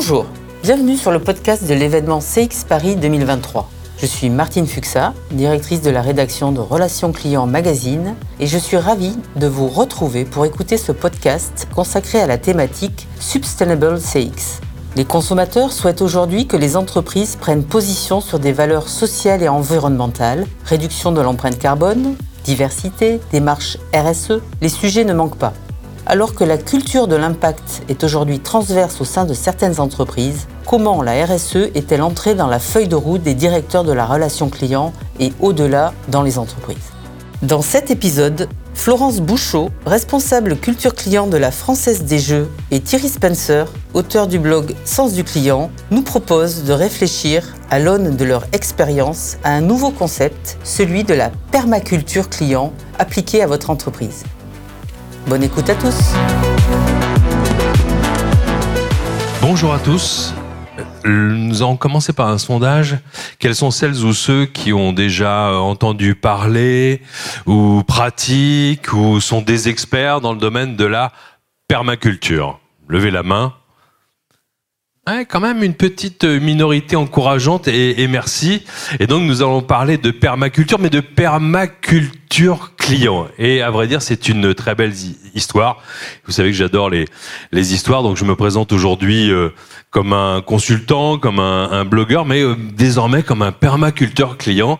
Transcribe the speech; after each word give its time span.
Bonjour, 0.00 0.26
bienvenue 0.62 0.96
sur 0.96 1.10
le 1.10 1.18
podcast 1.18 1.66
de 1.66 1.74
l'événement 1.74 2.20
CX 2.20 2.64
Paris 2.68 2.94
2023. 2.94 3.68
Je 3.98 4.06
suis 4.06 4.30
Martine 4.30 4.68
Fuxa, 4.68 5.12
directrice 5.32 5.82
de 5.82 5.90
la 5.90 6.02
rédaction 6.02 6.52
de 6.52 6.60
Relations 6.60 7.10
Clients 7.10 7.48
Magazine, 7.48 8.14
et 8.38 8.46
je 8.46 8.58
suis 8.58 8.76
ravie 8.76 9.16
de 9.34 9.48
vous 9.48 9.66
retrouver 9.66 10.24
pour 10.24 10.46
écouter 10.46 10.76
ce 10.76 10.92
podcast 10.92 11.66
consacré 11.74 12.20
à 12.20 12.28
la 12.28 12.38
thématique 12.38 13.08
Sustainable 13.18 13.98
CX. 13.98 14.60
Les 14.94 15.04
consommateurs 15.04 15.72
souhaitent 15.72 16.00
aujourd'hui 16.00 16.46
que 16.46 16.56
les 16.56 16.76
entreprises 16.76 17.34
prennent 17.34 17.64
position 17.64 18.20
sur 18.20 18.38
des 18.38 18.52
valeurs 18.52 18.88
sociales 18.88 19.42
et 19.42 19.48
environnementales, 19.48 20.46
réduction 20.64 21.10
de 21.10 21.22
l'empreinte 21.22 21.58
carbone, 21.58 22.14
diversité, 22.44 23.18
démarche 23.32 23.78
RSE, 23.92 24.42
les 24.60 24.68
sujets 24.68 25.04
ne 25.04 25.12
manquent 25.12 25.38
pas. 25.38 25.54
Alors 26.10 26.34
que 26.34 26.42
la 26.42 26.56
culture 26.56 27.06
de 27.06 27.16
l'impact 27.16 27.82
est 27.90 28.02
aujourd'hui 28.02 28.40
transverse 28.40 28.98
au 29.02 29.04
sein 29.04 29.26
de 29.26 29.34
certaines 29.34 29.78
entreprises, 29.78 30.46
comment 30.64 31.02
la 31.02 31.26
RSE 31.26 31.68
est-elle 31.74 32.00
entrée 32.00 32.34
dans 32.34 32.46
la 32.46 32.58
feuille 32.58 32.88
de 32.88 32.94
route 32.94 33.22
des 33.22 33.34
directeurs 33.34 33.84
de 33.84 33.92
la 33.92 34.06
relation 34.06 34.48
client 34.48 34.94
et 35.20 35.34
au-delà 35.38 35.92
dans 36.08 36.22
les 36.22 36.38
entreprises? 36.38 36.92
Dans 37.42 37.60
cet 37.60 37.90
épisode, 37.90 38.48
Florence 38.72 39.20
Bouchot, 39.20 39.68
responsable 39.84 40.56
culture 40.56 40.94
client 40.94 41.26
de 41.26 41.36
la 41.36 41.50
Française 41.50 42.04
des 42.04 42.18
Jeux, 42.18 42.48
et 42.70 42.80
Thierry 42.80 43.10
Spencer, 43.10 43.66
auteur 43.92 44.28
du 44.28 44.38
blog 44.38 44.74
Sens 44.86 45.12
du 45.12 45.24
client, 45.24 45.70
nous 45.90 46.02
proposent 46.02 46.64
de 46.64 46.72
réfléchir, 46.72 47.54
à 47.68 47.78
l'aune 47.78 48.16
de 48.16 48.24
leur 48.24 48.46
expérience, 48.52 49.36
à 49.44 49.50
un 49.50 49.60
nouveau 49.60 49.90
concept, 49.90 50.56
celui 50.64 51.04
de 51.04 51.12
la 51.12 51.30
permaculture 51.52 52.30
client 52.30 52.72
appliquée 52.98 53.42
à 53.42 53.46
votre 53.46 53.68
entreprise. 53.68 54.24
Bonne 55.28 55.42
écoute 55.42 55.68
à 55.68 55.74
tous. 55.74 56.14
Bonjour 59.42 59.74
à 59.74 59.78
tous. 59.78 60.32
Nous 61.04 61.60
allons 61.60 61.76
commencer 61.76 62.14
par 62.14 62.28
un 62.28 62.38
sondage. 62.38 62.96
Quels 63.38 63.54
sont 63.54 63.70
celles 63.70 64.06
ou 64.06 64.14
ceux 64.14 64.46
qui 64.46 64.72
ont 64.72 64.94
déjà 64.94 65.52
entendu 65.52 66.14
parler 66.14 67.02
ou 67.44 67.82
pratiquent 67.86 68.94
ou 68.94 69.20
sont 69.20 69.42
des 69.42 69.68
experts 69.68 70.22
dans 70.22 70.32
le 70.32 70.38
domaine 70.38 70.76
de 70.76 70.86
la 70.86 71.12
permaculture? 71.66 72.58
Levez 72.88 73.10
la 73.10 73.22
main. 73.22 73.52
Ouais, 75.06 75.26
quand 75.26 75.40
même 75.40 75.62
une 75.62 75.74
petite 75.74 76.24
minorité 76.24 76.96
encourageante 76.96 77.68
et, 77.68 78.02
et, 78.02 78.08
merci. 78.08 78.62
Et 78.98 79.06
donc 79.06 79.24
nous 79.24 79.42
allons 79.42 79.60
parler 79.60 79.98
de 79.98 80.10
permaculture, 80.10 80.78
mais 80.78 80.90
de 80.90 81.00
permaculture 81.00 82.72
Et 83.38 83.62
à 83.62 83.70
vrai 83.70 83.86
dire, 83.86 84.02
c'est 84.02 84.28
une 84.28 84.54
très 84.54 84.74
belle 84.74 84.92
histoire. 85.34 85.82
Vous 86.26 86.32
savez 86.32 86.50
que 86.50 86.56
j'adore 86.56 86.90
les, 86.90 87.06
les 87.52 87.74
histoires, 87.74 88.02
donc 88.02 88.16
je 88.16 88.24
me 88.24 88.34
présente 88.34 88.72
aujourd'hui 88.72 89.30
euh, 89.30 89.50
comme 89.90 90.12
un 90.12 90.40
consultant, 90.40 91.18
comme 91.18 91.38
un, 91.38 91.70
un 91.70 91.84
blogueur, 91.84 92.24
mais 92.24 92.42
euh, 92.42 92.56
désormais 92.74 93.22
comme 93.22 93.42
un 93.42 93.52
permaculteur 93.52 94.38
client. 94.38 94.78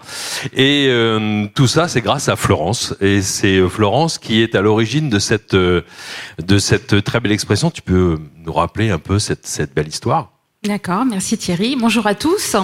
Et 0.55 0.87
euh, 0.89 1.47
tout 1.55 1.67
ça, 1.67 1.89
c'est 1.89 2.00
grâce 2.00 2.28
à 2.28 2.37
Florence. 2.37 2.95
Et 3.00 3.23
c'est 3.23 3.61
Florence 3.69 4.19
qui 4.19 4.43
est 4.43 4.55
à 4.55 4.61
l'origine 4.61 5.11
de 5.11 5.19
cette, 5.19 5.55
de 5.55 6.59
cette 6.59 7.05
très 7.05 7.20
belle 7.20 7.33
expression. 7.33 7.70
Tu 7.70 7.83
peux 7.83 8.19
nous 8.45 8.53
rappeler 8.53 8.91
un 8.91 8.98
peu 8.98 9.19
cette, 9.19 9.47
cette 9.47 9.75
belle 9.75 9.89
histoire? 9.89 10.33
D'accord, 10.65 11.05
merci 11.05 11.39
Thierry. 11.39 11.77
Bonjour 11.77 12.06
à 12.06 12.15
tous. 12.15 12.56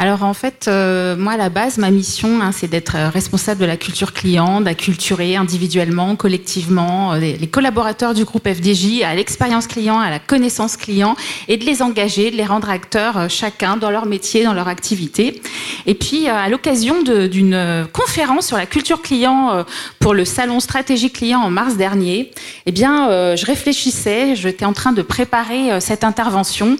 Alors 0.00 0.22
en 0.22 0.32
fait, 0.32 0.66
euh, 0.68 1.16
moi 1.16 1.32
à 1.32 1.36
la 1.36 1.48
base, 1.48 1.76
ma 1.76 1.90
mission, 1.90 2.40
hein, 2.40 2.52
c'est 2.52 2.68
d'être 2.68 2.94
euh, 2.94 3.08
responsable 3.08 3.60
de 3.60 3.66
la 3.66 3.76
culture 3.76 4.12
client, 4.12 4.60
d'acculturer 4.60 5.34
individuellement, 5.34 6.14
collectivement 6.14 7.14
euh, 7.14 7.18
les 7.18 7.46
collaborateurs 7.48 8.14
du 8.14 8.24
groupe 8.24 8.46
FDJ 8.46 9.02
à 9.02 9.16
l'expérience 9.16 9.66
client, 9.66 9.98
à 9.98 10.08
la 10.08 10.20
connaissance 10.20 10.76
client, 10.76 11.16
et 11.48 11.56
de 11.56 11.64
les 11.64 11.82
engager, 11.82 12.30
de 12.30 12.36
les 12.36 12.44
rendre 12.44 12.70
acteurs 12.70 13.28
chacun 13.28 13.76
dans 13.76 13.90
leur 13.90 14.06
métier, 14.06 14.44
dans 14.44 14.54
leur 14.54 14.68
activité. 14.68 15.42
Et 15.86 15.94
puis 15.94 16.28
à 16.28 16.48
l'occasion 16.48 17.02
d'une 17.02 17.88
conférence 17.92 18.46
sur 18.46 18.56
la 18.56 18.66
culture 18.66 19.02
client 19.02 19.64
pour 19.98 20.14
le 20.14 20.24
salon 20.24 20.60
stratégie 20.60 21.10
client 21.10 21.40
en 21.40 21.50
mars 21.50 21.76
dernier, 21.76 22.30
eh 22.66 22.72
bien, 22.72 23.34
je 23.36 23.46
réfléchissais, 23.46 24.36
j'étais 24.36 24.64
en 24.64 24.72
train 24.72 24.92
de 24.92 25.02
préparer 25.02 25.80
cette 25.80 26.04
intervention, 26.04 26.76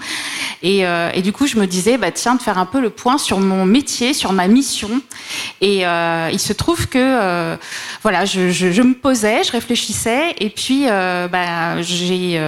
et, 0.62 0.84
et, 1.14 1.22
du 1.22 1.32
coup, 1.32 1.46
je 1.46 1.56
me 1.56 1.66
disais, 1.66 1.98
bah 1.98 2.10
tiens, 2.10 2.34
de 2.34 2.42
faire 2.42 2.58
un 2.58 2.66
peu 2.66 2.80
le 2.80 2.90
point 2.90 3.07
sur 3.16 3.40
mon 3.40 3.64
métier, 3.64 4.12
sur 4.12 4.32
ma 4.32 4.48
mission. 4.48 4.90
Et 5.60 5.86
euh, 5.86 6.28
il 6.32 6.38
se 6.38 6.52
trouve 6.52 6.88
que 6.88 6.98
euh, 6.98 7.56
voilà, 8.02 8.24
je, 8.24 8.82
me 8.82 8.94
posais, 8.94 9.42
je 9.44 9.52
réfléchissais, 9.52 10.34
et 10.38 10.50
puis 10.50 10.84
euh, 10.86 11.28
bah, 11.28 11.80
j'ai 11.80 12.40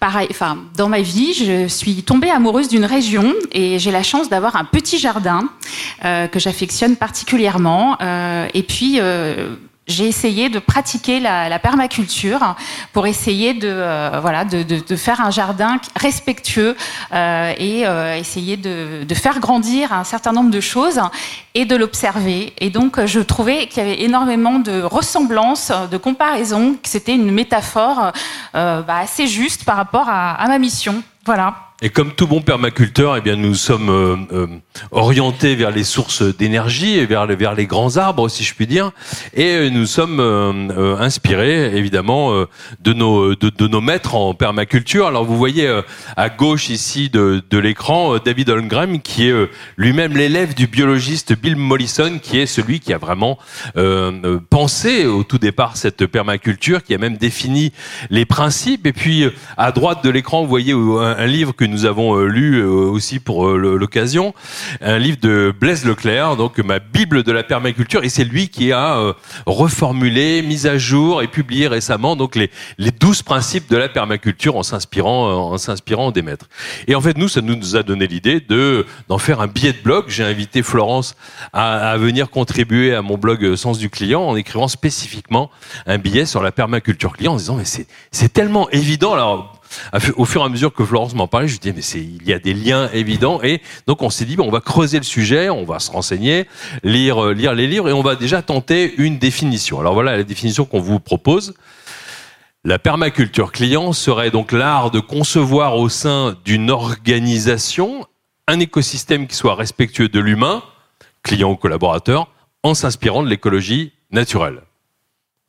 pareil, 0.00 0.28
enfin 0.30 0.58
dans 0.76 0.88
ma 0.88 1.00
vie, 1.00 1.34
je 1.34 1.68
suis 1.68 2.02
tombée 2.02 2.30
amoureuse 2.30 2.68
d'une 2.68 2.84
région 2.84 3.34
et 3.52 3.78
j'ai 3.78 3.90
la 3.90 4.02
chance 4.02 4.28
d'avoir 4.28 4.56
un 4.56 4.64
petit 4.64 4.98
jardin 4.98 5.48
que 6.02 6.38
j'affectionne 6.38 6.96
particulièrement. 6.96 7.98
et 8.00 8.62
puis 8.62 8.98
j'ai 9.88 10.06
essayé 10.06 10.48
de 10.48 10.58
pratiquer 10.60 11.18
la, 11.18 11.48
la, 11.48 11.58
permaculture 11.58 12.54
pour 12.92 13.06
essayer 13.06 13.52
de 13.52 13.68
euh, 13.68 14.18
voilà 14.20 14.44
de, 14.44 14.62
de, 14.62 14.78
de, 14.78 14.96
faire 14.96 15.20
un 15.20 15.30
jardin 15.30 15.80
respectueux 15.96 16.76
euh, 17.12 17.52
et 17.58 17.86
euh, 17.86 18.16
essayer 18.16 18.56
de, 18.56 19.02
de, 19.04 19.14
faire 19.14 19.40
grandir 19.40 19.92
un 19.92 20.04
certain 20.04 20.32
nombre 20.32 20.50
de 20.50 20.60
choses 20.60 21.00
et 21.54 21.64
de 21.64 21.74
l'observer. 21.74 22.52
Et 22.58 22.70
donc 22.70 23.04
je 23.04 23.20
trouvais 23.20 23.66
qu'il 23.66 23.82
y 23.82 23.86
avait 23.86 24.02
énormément 24.02 24.60
de 24.60 24.82
ressemblances, 24.82 25.72
de 25.90 25.96
comparaisons, 25.96 26.74
que 26.74 26.88
c'était 26.88 27.14
une 27.14 27.32
métaphore 27.32 28.12
euh, 28.54 28.82
bah, 28.82 28.98
assez 28.98 29.26
juste 29.26 29.64
par 29.64 29.76
rapport 29.76 30.08
à, 30.08 30.34
à 30.34 30.48
ma 30.48 30.58
mission. 30.58 31.02
Voilà. 31.24 31.71
Et 31.84 31.90
comme 31.90 32.12
tout 32.12 32.28
bon 32.28 32.42
permaculteur, 32.42 33.16
eh 33.16 33.20
bien, 33.20 33.34
nous 33.34 33.56
sommes 33.56 33.90
euh, 33.90 34.16
euh, 34.32 34.46
orientés 34.92 35.56
vers 35.56 35.72
les 35.72 35.82
sources 35.82 36.22
d'énergie 36.22 36.96
et 36.96 37.06
vers 37.06 37.26
les, 37.26 37.66
grands 37.66 37.96
arbres, 37.96 38.28
si 38.28 38.44
je 38.44 38.54
puis 38.54 38.68
dire. 38.68 38.92
Et 39.34 39.46
euh, 39.46 39.68
nous 39.68 39.86
sommes 39.86 40.20
inspirés, 41.00 41.76
évidemment, 41.76 42.46
de 42.80 42.92
nos, 42.92 43.80
maîtres 43.80 44.14
en 44.14 44.32
permaculture. 44.32 45.08
Alors, 45.08 45.24
vous 45.24 45.36
voyez 45.36 45.68
à 46.16 46.28
gauche 46.28 46.68
ici 46.68 47.10
de, 47.10 47.42
de 47.50 47.58
l'écran 47.58 48.16
David 48.24 48.50
Holmgren, 48.50 49.00
qui 49.00 49.28
est 49.28 49.50
lui-même 49.76 50.16
l'élève 50.16 50.54
du 50.54 50.68
biologiste 50.68 51.36
Bill 51.36 51.56
Mollison, 51.56 52.20
qui 52.22 52.38
est 52.38 52.46
celui 52.46 52.78
qui 52.78 52.92
a 52.92 52.98
vraiment 52.98 53.38
pensé 54.50 55.06
au 55.06 55.24
tout 55.24 55.38
départ 55.38 55.76
cette 55.76 56.06
permaculture, 56.06 56.84
qui 56.84 56.94
a 56.94 56.98
même 56.98 57.16
défini 57.16 57.72
les 58.08 58.24
principes. 58.24 58.86
Et 58.86 58.92
puis, 58.92 59.28
à 59.56 59.72
droite 59.72 60.04
de 60.04 60.10
l'écran, 60.10 60.42
vous 60.42 60.48
voyez 60.48 60.74
un, 60.74 61.16
un 61.18 61.26
livre 61.26 61.52
que 61.52 61.71
nous 61.72 61.86
avons 61.86 62.16
euh, 62.16 62.26
lu 62.26 62.58
euh, 62.58 62.68
aussi 62.68 63.18
pour 63.18 63.48
euh, 63.48 63.76
l'occasion, 63.78 64.34
un 64.82 64.98
livre 64.98 65.16
de 65.20 65.54
Blaise 65.58 65.84
Leclerc, 65.84 66.36
donc 66.36 66.58
ma 66.58 66.78
Bible 66.78 67.22
de 67.22 67.32
la 67.32 67.42
permaculture, 67.42 68.04
et 68.04 68.10
c'est 68.10 68.24
lui 68.24 68.48
qui 68.48 68.72
a 68.72 69.14
reformulé, 69.46 70.42
mis 70.42 70.66
à 70.66 70.76
jour 70.76 71.22
et 71.22 71.28
publié 71.28 71.66
récemment 71.66 72.14
donc 72.14 72.36
les 72.36 72.50
douze 73.00 73.22
principes 73.22 73.70
de 73.70 73.76
la 73.76 73.88
permaculture 73.88 74.56
en 74.56 74.62
s'inspirant 74.62 75.52
en 75.52 75.58
s'inspirant 75.58 76.10
des 76.10 76.22
maîtres. 76.22 76.48
Et 76.86 76.94
en 76.94 77.00
fait, 77.00 77.16
nous, 77.16 77.28
ça 77.28 77.40
nous 77.40 77.76
a 77.76 77.82
donné 77.82 78.06
l'idée 78.06 78.40
de 78.40 78.86
d'en 79.08 79.18
faire 79.18 79.40
un 79.40 79.46
billet 79.46 79.72
de 79.72 79.82
blog. 79.82 80.04
J'ai 80.08 80.24
invité 80.24 80.62
Florence 80.62 81.16
à, 81.52 81.90
à 81.90 81.96
venir 81.96 82.30
contribuer 82.30 82.94
à 82.94 83.02
mon 83.02 83.16
blog 83.16 83.56
Sens 83.56 83.78
du 83.78 83.88
client 83.88 84.22
en 84.22 84.36
écrivant 84.36 84.68
spécifiquement 84.68 85.50
un 85.86 85.98
billet 85.98 86.26
sur 86.26 86.42
la 86.42 86.52
permaculture 86.52 87.16
client 87.16 87.32
en 87.32 87.36
disant 87.36 87.56
mais 87.56 87.64
c'est 87.64 87.86
c'est 88.10 88.32
tellement 88.32 88.68
évident 88.70 89.14
alors 89.14 89.61
au 90.16 90.24
fur 90.24 90.42
et 90.42 90.44
à 90.44 90.48
mesure 90.48 90.72
que 90.72 90.84
Florence 90.84 91.14
m'en 91.14 91.28
parlait, 91.28 91.48
je 91.48 91.58
disais 91.58 91.74
mais 91.74 92.00
il 92.00 92.26
y 92.26 92.32
a 92.32 92.38
des 92.38 92.54
liens 92.54 92.88
évidents 92.92 93.40
et 93.42 93.60
donc 93.86 94.02
on 94.02 94.10
s'est 94.10 94.24
dit 94.24 94.36
on 94.38 94.50
va 94.50 94.60
creuser 94.60 94.98
le 94.98 95.04
sujet, 95.04 95.50
on 95.50 95.64
va 95.64 95.78
se 95.78 95.90
renseigner, 95.90 96.46
lire 96.82 97.22
euh, 97.22 97.34
lire 97.34 97.54
les 97.54 97.66
livres 97.66 97.88
et 97.88 97.92
on 97.92 98.02
va 98.02 98.16
déjà 98.16 98.42
tenter 98.42 98.94
une 98.98 99.18
définition. 99.18 99.80
Alors 99.80 99.94
voilà 99.94 100.16
la 100.16 100.24
définition 100.24 100.64
qu'on 100.64 100.80
vous 100.80 101.00
propose. 101.00 101.54
La 102.64 102.78
permaculture 102.78 103.50
client 103.50 103.92
serait 103.92 104.30
donc 104.30 104.52
l'art 104.52 104.92
de 104.92 105.00
concevoir 105.00 105.76
au 105.78 105.88
sein 105.88 106.36
d'une 106.44 106.70
organisation 106.70 108.06
un 108.46 108.60
écosystème 108.60 109.26
qui 109.26 109.34
soit 109.34 109.54
respectueux 109.54 110.08
de 110.08 110.20
l'humain, 110.20 110.62
client 111.22 111.50
ou 111.50 111.56
collaborateur, 111.56 112.28
en 112.62 112.74
s'inspirant 112.74 113.22
de 113.22 113.28
l'écologie 113.28 113.92
naturelle. 114.10 114.62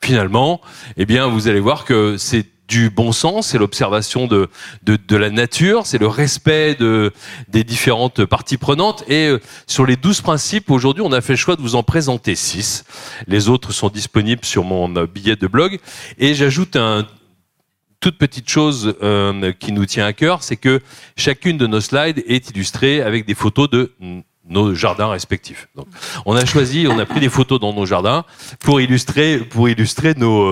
Finalement, 0.02 0.60
eh 0.98 1.06
bien, 1.06 1.28
vous 1.28 1.48
allez 1.48 1.60
voir 1.60 1.86
que 1.86 2.18
c'est 2.18 2.48
du 2.68 2.90
bon 2.90 3.12
sens, 3.12 3.48
c'est 3.48 3.58
l'observation 3.58 4.28
de, 4.28 4.50
de, 4.84 4.98
de, 5.08 5.16
la 5.16 5.30
nature, 5.30 5.86
c'est 5.86 5.98
le 5.98 6.08
respect 6.08 6.76
de, 6.76 7.12
des 7.50 7.64
différentes 7.64 8.26
parties 8.26 8.58
prenantes. 8.58 9.04
Et 9.08 9.28
euh, 9.28 9.40
sur 9.68 9.86
les 9.86 9.96
douze 9.96 10.22
principes, 10.22 10.72
aujourd'hui, 10.72 11.04
on 11.06 11.12
a 11.12 11.22
fait 11.22 11.34
le 11.34 11.38
choix 11.38 11.56
de 11.56 11.62
vous 11.62 11.76
en 11.76 11.84
présenter 11.84 12.36
six. 12.36 12.86
Les 13.28 13.50
autres 13.50 13.74
sont 13.74 13.90
disponibles 13.90 14.46
sur 14.46 14.64
mon 14.64 14.96
euh, 14.96 15.06
billet 15.06 15.36
de 15.36 15.48
blog. 15.48 15.80
Et 16.18 16.34
j'ajoute 16.34 16.76
un, 16.76 17.06
toute 18.00 18.18
petite 18.18 18.50
chose 18.50 18.96
euh, 19.02 19.54
qui 19.54 19.72
nous 19.72 19.86
tient 19.86 20.06
à 20.06 20.14
cœur, 20.14 20.44
c'est 20.44 20.58
que 20.58 20.82
chacune 21.16 21.58
de 21.58 21.68
nos 21.68 21.80
slides 21.80 22.22
est 22.28 22.50
illustrée 22.50 23.02
avec 23.02 23.26
des 23.26 23.34
photos 23.34 23.70
de 23.70 23.94
nos 24.48 24.76
jardins 24.76 25.08
respectifs. 25.08 25.68
Donc, 25.76 25.88
on 26.26 26.36
a 26.36 26.46
choisi, 26.46 26.86
on 26.90 27.00
a 27.00 27.06
pris 27.06 27.20
des 27.22 27.30
photos 27.30 27.60
dans 27.60 27.74
nos 27.74 27.86
jardins 27.86 28.26
pour 28.60 28.82
illustrer, 28.82 29.38
pour 29.40 29.70
illustrer 29.70 30.14
nos, 30.16 30.50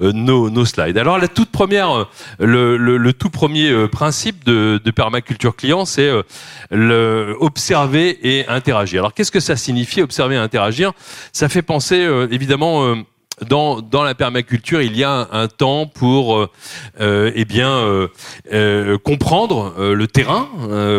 euh, 0.00 0.12
nos, 0.12 0.48
nos, 0.48 0.64
slides. 0.64 0.96
Alors 0.96 1.18
la 1.18 1.28
toute 1.28 1.50
première, 1.50 2.08
le, 2.38 2.76
le, 2.76 2.96
le 2.96 3.12
tout 3.12 3.30
premier 3.30 3.70
euh, 3.70 3.88
principe 3.88 4.44
de, 4.44 4.80
de 4.82 4.90
permaculture 4.90 5.56
client, 5.56 5.84
c'est 5.84 6.08
euh, 6.08 6.22
le 6.70 7.36
observer 7.40 8.18
et 8.22 8.46
interagir. 8.48 9.00
Alors 9.00 9.14
qu'est-ce 9.14 9.32
que 9.32 9.40
ça 9.40 9.56
signifie 9.56 10.02
observer 10.02 10.36
et 10.36 10.38
interagir? 10.38 10.92
Ça 11.32 11.48
fait 11.48 11.62
penser 11.62 12.08
évidemment 12.30 12.94
dans, 13.40 13.80
dans 13.80 14.02
la 14.02 14.14
permaculture, 14.14 14.82
il 14.82 14.96
y 14.96 15.04
a 15.04 15.28
un, 15.32 15.48
temps 15.48 15.86
pour 15.86 16.36
euh, 16.36 16.50
euh 17.00 17.32
eh 17.34 17.44
bien 17.44 17.70
euh, 17.70 18.08
euh, 18.52 18.98
comprendre 18.98 19.74
le 19.78 20.06
terrain, 20.06 20.48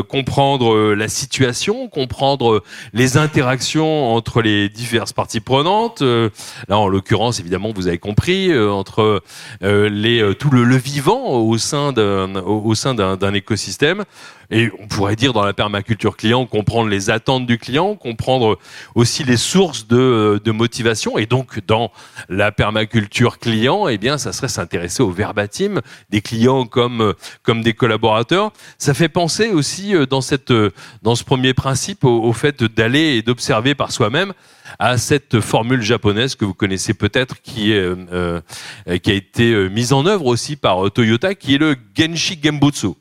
comprendre 0.10 0.94
la 0.94 1.08
situation, 1.08 1.88
comprendre 1.88 2.64
les 2.94 3.18
interactions 3.18 4.14
entre 4.14 4.42
les 4.42 4.70
diverses 4.70 5.14
parties 5.14 5.40
prenantes. 5.40 6.02
là, 6.02 6.78
en 6.78 6.88
l'occurrence, 6.88 7.40
évidemment, 7.40 7.72
vous 7.74 7.88
avez 7.88 8.00
compris 8.00 8.58
entre 8.58 9.22
les 9.62 10.36
tout 10.36 10.50
le, 10.50 10.64
le, 10.64 10.76
vivant 10.76 11.30
au 11.30 11.58
sein 11.58 11.94
d'un 11.94 13.34
écosystème. 13.34 14.04
Et 14.52 14.70
on 14.80 14.88
pourrait 14.88 15.16
dire 15.16 15.34
dans 15.34 15.44
la 15.44 15.54
permaculture 15.54 16.18
client, 16.18 16.46
comprendre 16.46 16.90
les 16.90 17.10
attentes 17.10 17.46
du 17.46 17.58
client, 17.58 17.96
comprendre 17.96 18.60
aussi 18.96 19.24
les 19.24 19.38
sources 19.38 19.88
de, 19.88 20.42
de 20.44 20.52
motivation. 20.52 21.18
Et 21.18 21.26
donc, 21.26 21.60
dans 21.66 21.92
la 22.30 22.52
permaculture 22.52 23.40
client, 23.40 23.88
eh 23.88 23.98
bien, 23.98 24.18
ça 24.18 24.34
serait 24.34 24.48
s'intéresser 24.48 25.04
au 25.04 25.12
verbatim 25.12 25.82
des 26.10 26.22
clients 26.22 26.66
comme, 26.66 27.14
comme 27.42 27.62
des 27.62 27.74
collaborateurs. 27.74 28.52
Ça 28.78 28.94
fait 28.94 29.10
penser 29.10 29.50
aussi 29.50 29.96
euh, 29.96 30.06
dans, 30.06 30.22
cette, 30.22 30.54
dans 31.02 31.16
ce 31.16 31.24
premier 31.24 31.54
principe 31.54 32.04
au, 32.04 32.34
fait 32.34 32.64
d'aller 32.64 33.18
et 33.18 33.22
d'observer 33.22 33.76
par 33.76 33.92
soi-même 33.92 34.34
à 34.80 34.98
cette 34.98 35.40
formule 35.40 35.82
japonaise 35.82 36.36
que 36.36 36.46
vous 36.46 36.54
connaissez 36.54 36.94
peut-être 36.94 37.42
qui, 37.42 37.72
est, 37.72 37.80
euh, 37.80 38.42
euh, 38.88 38.98
qui 38.98 39.12
a 39.12 39.14
été 39.14 39.70
mise 39.70 39.94
en 39.94 40.06
œuvre 40.06 40.26
aussi 40.26 40.56
par 40.56 40.92
Toyota, 40.92 41.36
qui 41.36 41.56
est 41.56 41.58
le 41.58 41.76
Genshi 41.96 42.40
Gembutsu. 42.42 42.96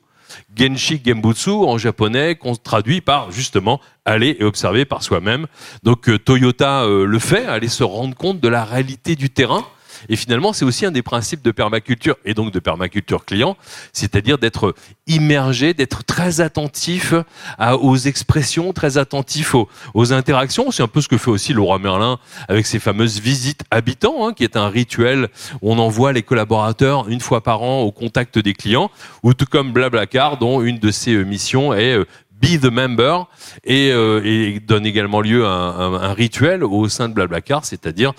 Genshi 0.55 1.01
Gembutsu 1.03 1.49
en 1.49 1.77
japonais 1.77 2.35
qu'on 2.35 2.55
traduit 2.55 3.01
par 3.01 3.31
justement 3.31 3.79
aller 4.05 4.37
et 4.39 4.43
observer 4.43 4.85
par 4.85 5.03
soi-même. 5.03 5.47
Donc 5.83 6.09
euh, 6.09 6.19
Toyota 6.19 6.83
euh, 6.83 7.05
le 7.05 7.19
fait, 7.19 7.45
aller 7.45 7.67
se 7.67 7.83
rendre 7.83 8.15
compte 8.15 8.39
de 8.39 8.47
la 8.47 8.65
réalité 8.65 9.15
du 9.15 9.29
terrain 9.29 9.65
et 10.09 10.15
finalement, 10.15 10.53
c'est 10.53 10.65
aussi 10.65 10.85
un 10.85 10.91
des 10.91 11.01
principes 11.01 11.41
de 11.41 11.51
permaculture 11.51 12.15
et 12.25 12.33
donc 12.33 12.51
de 12.51 12.59
permaculture 12.59 13.25
client, 13.25 13.57
c'est-à-dire 13.91 14.37
d'être 14.37 14.75
immergé, 15.07 15.73
d'être 15.73 16.03
très 16.03 16.41
attentif 16.41 17.13
aux 17.59 17.97
expressions, 17.97 18.73
très 18.73 18.97
attentif 18.97 19.55
aux, 19.93 20.13
interactions. 20.13 20.71
C'est 20.71 20.83
un 20.83 20.87
peu 20.87 21.01
ce 21.01 21.07
que 21.07 21.17
fait 21.17 21.31
aussi 21.31 21.53
Laura 21.53 21.79
Merlin 21.79 22.19
avec 22.47 22.65
ses 22.65 22.79
fameuses 22.79 23.19
visites 23.19 23.63
habitants, 23.71 24.27
hein, 24.27 24.33
qui 24.33 24.43
est 24.43 24.57
un 24.57 24.67
rituel 24.67 25.29
où 25.61 25.71
on 25.71 25.79
envoie 25.79 26.13
les 26.13 26.23
collaborateurs 26.23 27.07
une 27.09 27.21
fois 27.21 27.41
par 27.41 27.63
an 27.63 27.81
au 27.81 27.91
contact 27.91 28.37
des 28.39 28.53
clients, 28.53 28.91
ou 29.23 29.33
tout 29.33 29.45
comme 29.45 29.71
Blablacar, 29.71 30.37
dont 30.37 30.61
une 30.61 30.79
de 30.79 30.91
ses 30.91 31.13
euh, 31.13 31.23
missions 31.23 31.73
est 31.73 31.97
euh, 31.97 32.05
Be 32.43 32.59
the 32.59 32.71
Member 32.71 33.23
et, 33.63 33.91
euh, 33.91 34.21
et, 34.23 34.59
donne 34.59 34.85
également 34.85 35.21
lieu 35.21 35.45
à 35.45 35.49
un, 35.49 36.13
rituel 36.13 36.63
au 36.63 36.89
sein 36.89 37.07
de 37.07 37.13
Blablacar, 37.13 37.63
c'est-à-dire 37.63 38.11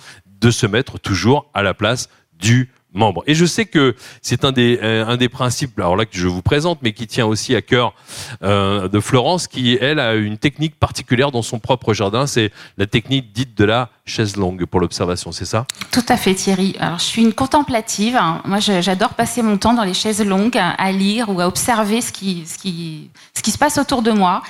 de 0.44 0.50
se 0.50 0.66
mettre 0.66 0.98
toujours 0.98 1.50
à 1.54 1.62
la 1.62 1.72
place 1.72 2.10
du 2.38 2.70
membre. 2.92 3.24
Et 3.26 3.34
je 3.34 3.46
sais 3.46 3.64
que 3.64 3.96
c'est 4.20 4.44
un 4.44 4.52
des 4.52 4.78
euh, 4.82 5.06
un 5.06 5.16
des 5.16 5.30
principes, 5.30 5.78
alors 5.78 5.96
là 5.96 6.04
que 6.04 6.16
je 6.16 6.28
vous 6.28 6.42
présente, 6.42 6.80
mais 6.82 6.92
qui 6.92 7.06
tient 7.06 7.24
aussi 7.24 7.56
à 7.56 7.62
cœur 7.62 7.94
euh, 8.42 8.88
de 8.88 9.00
Florence, 9.00 9.48
qui 9.48 9.78
elle 9.80 9.98
a 9.98 10.14
une 10.14 10.36
technique 10.36 10.78
particulière 10.78 11.30
dans 11.30 11.42
son 11.42 11.58
propre 11.58 11.94
jardin, 11.94 12.26
c'est 12.26 12.52
la 12.76 12.86
technique 12.86 13.32
dite 13.32 13.56
de 13.56 13.64
la 13.64 13.90
chaise 14.06 14.36
longue 14.36 14.66
pour 14.66 14.80
l'observation, 14.80 15.32
c'est 15.32 15.46
ça? 15.46 15.66
Tout 15.90 16.04
à 16.08 16.16
fait 16.16 16.34
Thierry. 16.34 16.76
Alors 16.78 16.98
je 16.98 17.04
suis 17.04 17.22
une 17.22 17.32
contemplative. 17.32 18.20
Moi 18.44 18.58
j'adore 18.60 19.14
passer 19.14 19.40
mon 19.42 19.56
temps 19.56 19.72
dans 19.72 19.84
les 19.84 19.94
chaises 19.94 20.24
longues 20.24 20.58
à 20.58 20.92
lire 20.92 21.30
ou 21.30 21.40
à 21.40 21.46
observer 21.46 22.00
ce 22.02 22.12
qui, 22.12 22.44
se 22.46 23.58
passe 23.58 23.78
autour 23.78 24.02
de 24.02 24.10
moi. 24.10 24.42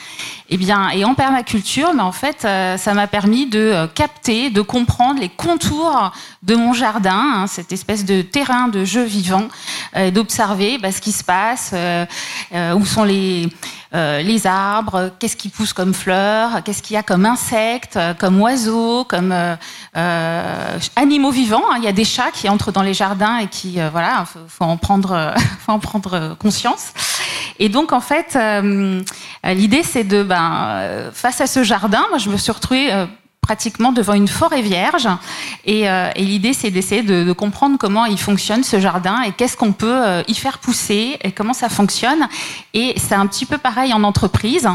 Et 0.50 0.54
eh 0.54 0.56
bien, 0.58 0.90
et 0.90 1.04
en 1.04 1.14
permaculture, 1.14 1.94
mais 1.94 2.02
en 2.02 2.12
fait, 2.12 2.44
euh, 2.44 2.76
ça 2.76 2.92
m'a 2.92 3.06
permis 3.06 3.46
de 3.46 3.58
euh, 3.58 3.86
capter, 3.86 4.50
de 4.50 4.60
comprendre 4.60 5.18
les 5.18 5.30
contours 5.30 6.12
de 6.42 6.54
mon 6.54 6.74
jardin, 6.74 7.32
hein, 7.36 7.46
cette 7.46 7.72
espèce 7.72 8.04
de 8.04 8.20
terrain 8.20 8.68
de 8.68 8.84
jeu 8.84 9.04
vivant, 9.04 9.48
euh, 9.96 10.10
d'observer 10.10 10.76
bah, 10.76 10.92
ce 10.92 11.00
qui 11.00 11.12
se 11.12 11.24
passe, 11.24 11.74
où 12.52 12.84
sont 12.84 13.04
les 13.04 13.48
arbres, 14.46 15.10
qu'est-ce 15.18 15.36
qui 15.36 15.48
pousse 15.48 15.72
comme 15.72 15.94
fleurs, 15.94 16.62
qu'est-ce 16.62 16.82
qu'il 16.82 16.94
y 16.94 16.98
a 16.98 17.02
comme 17.02 17.24
insectes, 17.24 17.98
comme 18.18 18.40
oiseaux, 18.40 19.04
comme 19.04 19.32
animaux 20.96 21.30
vivants. 21.30 21.64
Hein. 21.70 21.76
Il 21.78 21.84
y 21.84 21.88
a 21.88 21.92
des 21.92 22.04
chats 22.04 22.30
qui 22.32 22.48
entrent 22.48 22.72
dans 22.72 22.82
les 22.82 22.94
jardins 22.94 23.38
et 23.38 23.48
qui, 23.48 23.78
voilà, 23.92 24.24
faut, 24.24 24.40
faut, 24.48 24.64
en 24.64 24.76
prendre, 24.76 25.34
faut 25.60 25.72
en 25.72 25.78
prendre 25.78 26.36
conscience. 26.38 26.92
Et 27.58 27.68
donc 27.68 27.92
en 27.92 28.00
fait, 28.00 28.38
l'idée 29.44 29.82
c'est 29.82 30.04
de, 30.04 30.22
ben, 30.22 31.10
face 31.12 31.40
à 31.40 31.46
ce 31.46 31.62
jardin, 31.62 32.04
moi 32.10 32.18
je 32.18 32.30
me 32.30 32.36
suis 32.36 32.52
retrouvée 32.52 33.06
pratiquement 33.44 33.92
devant 33.92 34.14
une 34.14 34.28
forêt 34.28 34.62
vierge. 34.62 35.06
Et, 35.66 35.88
euh, 35.88 36.10
l'idée, 36.16 36.54
c'est 36.54 36.70
d'essayer 36.70 37.02
de, 37.02 37.24
de, 37.24 37.32
comprendre 37.32 37.76
comment 37.78 38.06
il 38.06 38.18
fonctionne 38.18 38.64
ce 38.64 38.80
jardin 38.80 39.20
et 39.22 39.32
qu'est-ce 39.32 39.56
qu'on 39.56 39.72
peut 39.72 40.02
euh, 40.02 40.22
y 40.28 40.34
faire 40.34 40.58
pousser 40.58 41.18
et 41.22 41.32
comment 41.32 41.52
ça 41.52 41.68
fonctionne. 41.68 42.26
Et 42.72 42.94
c'est 42.96 43.14
un 43.14 43.26
petit 43.26 43.44
peu 43.44 43.58
pareil 43.58 43.92
en 43.92 44.02
entreprise. 44.02 44.66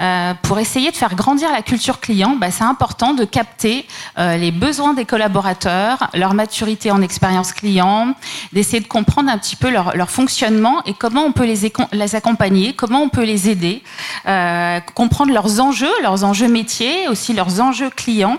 Euh, 0.00 0.34
pour 0.42 0.60
essayer 0.60 0.90
de 0.92 0.96
faire 0.96 1.14
grandir 1.16 1.50
la 1.50 1.62
culture 1.62 1.98
client, 1.98 2.36
bah, 2.36 2.50
c'est 2.52 2.64
important 2.64 3.12
de 3.12 3.24
capter 3.24 3.86
euh, 4.18 4.36
les 4.36 4.50
besoins 4.50 4.94
des 4.94 5.04
collaborateurs, 5.04 6.10
leur 6.14 6.34
maturité 6.34 6.90
en 6.90 7.02
expérience 7.02 7.52
client, 7.52 8.14
d'essayer 8.52 8.80
de 8.80 8.88
comprendre 8.88 9.30
un 9.30 9.38
petit 9.38 9.56
peu 9.56 9.70
leur, 9.70 9.96
leur, 9.96 10.10
fonctionnement 10.10 10.82
et 10.84 10.94
comment 10.94 11.22
on 11.22 11.32
peut 11.32 11.46
les, 11.46 11.72
les 11.92 12.14
accompagner, 12.14 12.74
comment 12.74 13.02
on 13.02 13.08
peut 13.08 13.24
les 13.24 13.48
aider, 13.48 13.82
euh, 14.26 14.80
comprendre 14.94 15.32
leurs 15.32 15.60
enjeux, 15.60 15.92
leurs 16.02 16.24
enjeux 16.24 16.48
métiers, 16.48 17.08
aussi 17.08 17.32
leurs 17.32 17.60
enjeux 17.60 17.90
clients 17.90 18.38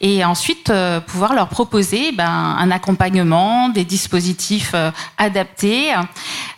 et 0.00 0.24
ensuite 0.24 0.70
euh, 0.70 1.00
pouvoir 1.00 1.34
leur 1.34 1.48
proposer 1.48 2.12
ben, 2.12 2.56
un 2.58 2.70
accompagnement, 2.70 3.68
des 3.68 3.84
dispositifs 3.84 4.72
euh, 4.74 4.90
adaptés. 5.16 5.92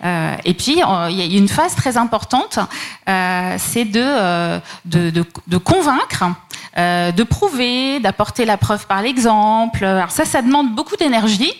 Euh, 0.04 0.36
et 0.44 0.54
puis, 0.54 0.80
il 1.10 1.16
y 1.16 1.36
a 1.36 1.38
une 1.38 1.48
phase 1.48 1.74
très 1.74 1.96
importante, 1.96 2.58
c'est 3.06 3.84
de, 3.84 4.60
de, 4.84 5.10
de, 5.10 5.24
de 5.46 5.56
convaincre 5.56 6.24
euh, 6.78 7.10
de 7.10 7.22
prouver, 7.24 7.98
d'apporter 7.98 8.44
la 8.44 8.56
preuve 8.56 8.86
par 8.86 9.02
l'exemple. 9.02 9.84
Alors 9.84 10.10
ça, 10.10 10.24
ça 10.24 10.40
demande 10.40 10.74
beaucoup 10.74 10.96
d'énergie, 10.96 11.52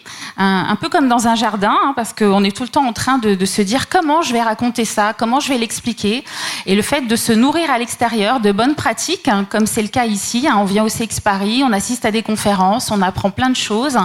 un, 0.43 0.77
peu 0.77 0.89
comme 0.89 1.09
dans 1.09 1.29
un 1.29 1.35
jardin, 1.35 1.77
hein, 1.85 1.93
parce 1.95 2.15
qu'on 2.15 2.43
est 2.45 2.57
tout 2.57 2.62
le 2.62 2.71
temps 2.71 2.87
en 2.87 2.95
train 2.95 3.19
de, 3.19 3.45
se 3.45 3.61
dire 3.61 3.88
comment 3.91 4.23
je 4.23 4.33
vais 4.33 4.41
raconter 4.41 4.87
ça, 4.87 5.12
comment 5.12 5.38
je 5.38 5.50
vais 5.50 5.59
l'expliquer. 5.59 6.25
Et 6.64 6.75
le 6.75 6.83
fait 6.83 7.03
de 7.03 7.17
se 7.17 7.33
nourrir 7.33 7.71
à 7.71 7.79
l'extérieur 7.79 8.41
de 8.41 8.50
bonnes 8.50 8.75
pratiques, 8.75 9.29
hein, 9.29 9.47
comme 9.49 9.67
c'est 9.67 9.83
le 9.83 9.88
cas 9.88 10.07
ici, 10.07 10.47
hein, 10.49 10.57
on 10.59 10.64
vient 10.64 10.85
au 10.85 10.88
CX 10.88 11.21
Paris, 11.23 11.62
on 11.64 11.73
assiste 11.73 12.07
à 12.07 12.11
des 12.11 12.23
conférences, 12.23 12.91
on 12.91 13.03
apprend 13.03 13.31
plein 13.31 13.50
de 13.50 13.57
choses, 13.57 13.99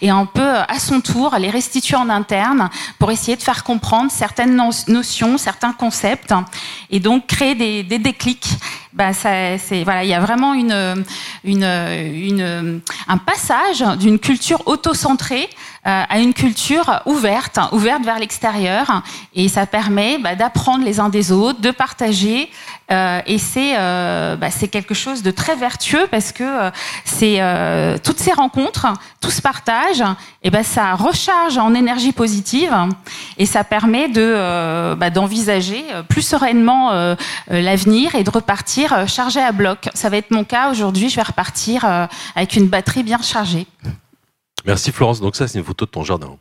et 0.00 0.10
on 0.12 0.24
peut 0.24 0.56
à 0.66 0.78
son 0.78 1.02
tour 1.02 1.36
les 1.38 1.50
restituer 1.50 1.96
en 1.96 2.08
interne 2.08 2.70
pour 2.98 3.10
essayer 3.10 3.36
de 3.36 3.42
faire 3.42 3.62
comprendre 3.62 4.10
certaines 4.10 4.56
notions, 4.88 5.36
certains 5.36 5.72
concepts, 5.72 6.34
et 6.90 7.00
donc 7.00 7.26
créer 7.26 7.54
des, 7.54 7.98
déclics 7.98 8.48
bah, 8.94 9.12
ça, 9.12 9.30
voilà, 9.84 10.04
il 10.04 10.10
y 10.10 10.14
a 10.14 10.20
vraiment 10.20 10.54
une, 10.54 11.04
une, 11.44 11.64
une 11.64 12.80
un 13.08 13.18
passage 13.18 13.84
d'une 13.98 14.18
culture 14.18 14.62
auto-centrée 14.66 15.48
à 15.84 16.20
une 16.20 16.32
culture 16.32 17.02
ouverte, 17.06 17.58
ouverte 17.72 18.04
vers 18.04 18.20
l'extérieur, 18.20 19.02
et 19.34 19.48
ça 19.48 19.66
permet 19.66 20.18
bah, 20.18 20.36
d'apprendre 20.36 20.84
les 20.84 21.00
uns 21.00 21.08
des 21.08 21.32
autres, 21.32 21.60
de 21.60 21.72
partager, 21.72 22.50
euh, 22.92 23.20
et 23.26 23.38
c'est 23.38 23.74
euh, 23.78 24.36
bah, 24.36 24.50
c'est 24.50 24.68
quelque 24.68 24.94
chose 24.94 25.22
de 25.22 25.30
très 25.30 25.56
vertueux 25.56 26.06
parce 26.10 26.32
que 26.32 26.42
euh, 26.42 26.70
c'est 27.04 27.36
euh, 27.38 27.96
toutes 28.02 28.18
ces 28.18 28.32
rencontres, 28.32 28.86
tout 29.20 29.30
ce 29.30 29.40
partage, 29.40 30.02
et 30.42 30.50
ben 30.50 30.62
ça 30.62 30.94
recharge 30.94 31.56
en 31.58 31.74
énergie 31.74 32.12
positive 32.12 32.74
et 33.38 33.46
ça 33.46 33.64
permet 33.64 34.08
de 34.08 34.94
bah, 34.94 35.10
d'envisager 35.10 35.84
plus 36.08 36.22
sereinement 36.22 36.90
l'avenir 37.48 38.14
et 38.14 38.24
de 38.24 38.30
repartir 38.30 39.08
chargé 39.08 39.40
à 39.40 39.52
bloc. 39.52 39.88
Ça 39.94 40.08
va 40.08 40.16
être 40.16 40.32
mon 40.32 40.44
cas 40.44 40.70
aujourd'hui. 40.70 41.08
Je 41.08 41.16
vais 41.16 41.22
repartir 41.22 41.86
avec 42.34 42.56
une 42.56 42.66
batterie 42.66 43.04
bien 43.04 43.22
chargée. 43.22 43.66
Merci 44.64 44.92
Florence. 44.92 45.20
Donc 45.20 45.36
ça, 45.36 45.48
c'est 45.48 45.58
une 45.58 45.64
photo 45.64 45.84
de 45.84 45.90
ton 45.90 46.04
jardin. 46.04 46.38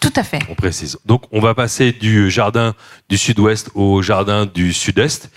Tout 0.00 0.12
à 0.16 0.22
fait. 0.22 0.40
On 0.50 0.54
précise. 0.54 0.98
Donc, 1.06 1.22
on 1.32 1.40
va 1.40 1.54
passer 1.54 1.92
du 1.92 2.30
jardin 2.30 2.74
du 3.08 3.16
sud-ouest 3.16 3.70
au 3.74 4.02
jardin 4.02 4.46
du 4.46 4.72
sud-est 4.72 5.30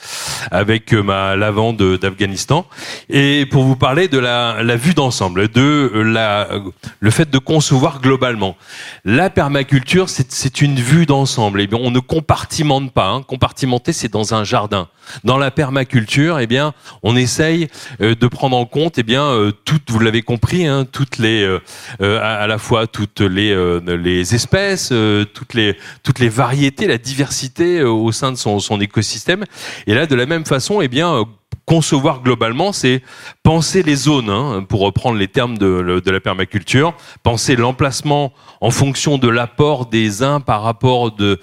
avec 0.52 0.94
euh, 0.94 1.02
ma 1.02 1.36
lavande 1.36 1.98
d'Afghanistan. 1.98 2.66
Et 3.10 3.46
pour 3.46 3.64
vous 3.64 3.76
parler 3.76 4.08
de 4.08 4.18
la, 4.18 4.76
vue 4.76 4.94
d'ensemble, 4.94 5.48
de 5.50 5.92
la, 5.94 6.50
le 7.00 7.12
fait 7.12 7.30
de 7.30 7.38
concevoir 7.38 8.02
globalement. 8.02 8.58
La 9.06 9.30
permaculture, 9.30 10.10
c'est 10.10 10.62
une 10.62 10.76
vue 10.76 11.06
d'ensemble. 11.06 11.62
Et 11.62 11.64
eh 11.64 11.68
bien, 11.68 11.80
on 11.82 11.92
ne 11.92 12.00
compartimente 12.00 12.92
pas. 12.92 13.08
Hein. 13.08 13.24
Compartimenter, 13.24 13.94
c'est 13.94 14.12
dans 14.12 14.34
un 14.34 14.44
jardin. 14.44 14.88
Dans 15.24 15.38
la 15.38 15.52
permaculture, 15.52 16.40
eh 16.40 16.48
bien, 16.48 16.74
on 17.02 17.16
essaye 17.16 17.70
euh, 18.02 18.14
de 18.14 18.28
prendre 18.28 18.58
en 18.58 18.66
compte, 18.66 18.98
eh 18.98 19.04
bien, 19.04 19.24
euh, 19.24 19.52
toutes, 19.64 19.90
vous 19.90 20.00
l'avez 20.00 20.22
compris, 20.22 20.68
hein, 20.68 20.86
toutes 20.92 21.18
les, 21.18 21.60
à 22.00 22.48
la 22.48 22.58
fois 22.58 22.88
toutes 22.88 23.22
les, 23.22 23.56
les 23.86 24.36
espèces 24.36 24.49
euh, 24.54 25.26
toutes, 25.26 25.54
les, 25.54 25.78
toutes 26.04 26.20
les 26.20 26.30
variétés, 26.30 26.88
la 26.88 26.98
diversité 26.98 27.80
euh, 27.80 27.90
au 27.90 28.12
sein 28.12 28.32
de 28.32 28.38
son, 28.38 28.60
son 28.60 28.80
écosystème. 28.82 29.46
Et 29.88 29.94
là, 29.94 30.06
de 30.06 30.16
la 30.16 30.26
même 30.26 30.46
façon, 30.46 30.82
eh 30.82 30.88
bien, 30.88 31.14
euh, 31.14 31.24
concevoir 31.66 32.22
globalement, 32.22 32.74
c'est 32.74 33.02
penser 33.50 33.82
les 33.82 33.96
zones, 33.96 34.30
hein, 34.30 34.64
pour 34.70 34.82
reprendre 34.82 35.18
les 35.18 35.28
termes 35.28 35.58
de, 35.58 36.04
la 36.06 36.20
permaculture, 36.20 36.94
penser 37.24 37.56
l'emplacement 37.56 38.32
en 38.62 38.70
fonction 38.70 39.18
de 39.18 39.28
l'apport 39.28 39.88
des 39.88 40.22
uns 40.22 40.40
par 40.40 40.62
rapport, 40.62 41.12
de, 41.12 41.40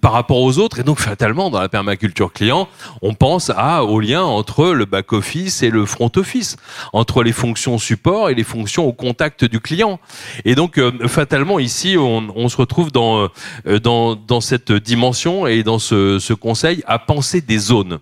par 0.00 0.12
rapport 0.12 0.40
aux 0.40 0.58
autres. 0.60 0.78
Et 0.78 0.84
donc, 0.84 1.00
fatalement, 1.00 1.50
dans 1.50 1.58
la 1.60 1.68
permaculture 1.68 2.32
client, 2.32 2.68
on 3.02 3.12
pense 3.14 3.50
à, 3.50 3.82
au 3.82 3.98
lien 3.98 4.22
entre 4.22 4.66
le 4.66 4.84
back-office 4.84 5.64
et 5.64 5.70
le 5.70 5.84
front-office, 5.84 6.58
entre 6.92 7.24
les 7.24 7.32
fonctions 7.32 7.76
support 7.78 8.30
et 8.30 8.36
les 8.36 8.44
fonctions 8.44 8.86
au 8.86 8.92
contact 8.92 9.44
du 9.44 9.58
client. 9.58 9.98
Et 10.44 10.54
donc, 10.54 10.78
euh, 10.78 10.92
fatalement, 11.08 11.58
ici, 11.58 11.96
on, 11.98 12.28
on, 12.36 12.48
se 12.48 12.56
retrouve 12.56 12.92
dans, 12.92 13.28
euh, 13.66 13.80
dans, 13.80 14.14
dans 14.14 14.40
cette 14.40 14.70
dimension 14.70 15.48
et 15.48 15.64
dans 15.64 15.80
ce, 15.80 16.20
ce 16.20 16.34
conseil 16.34 16.84
à 16.86 17.00
penser 17.00 17.40
des 17.40 17.58
zones. 17.58 17.98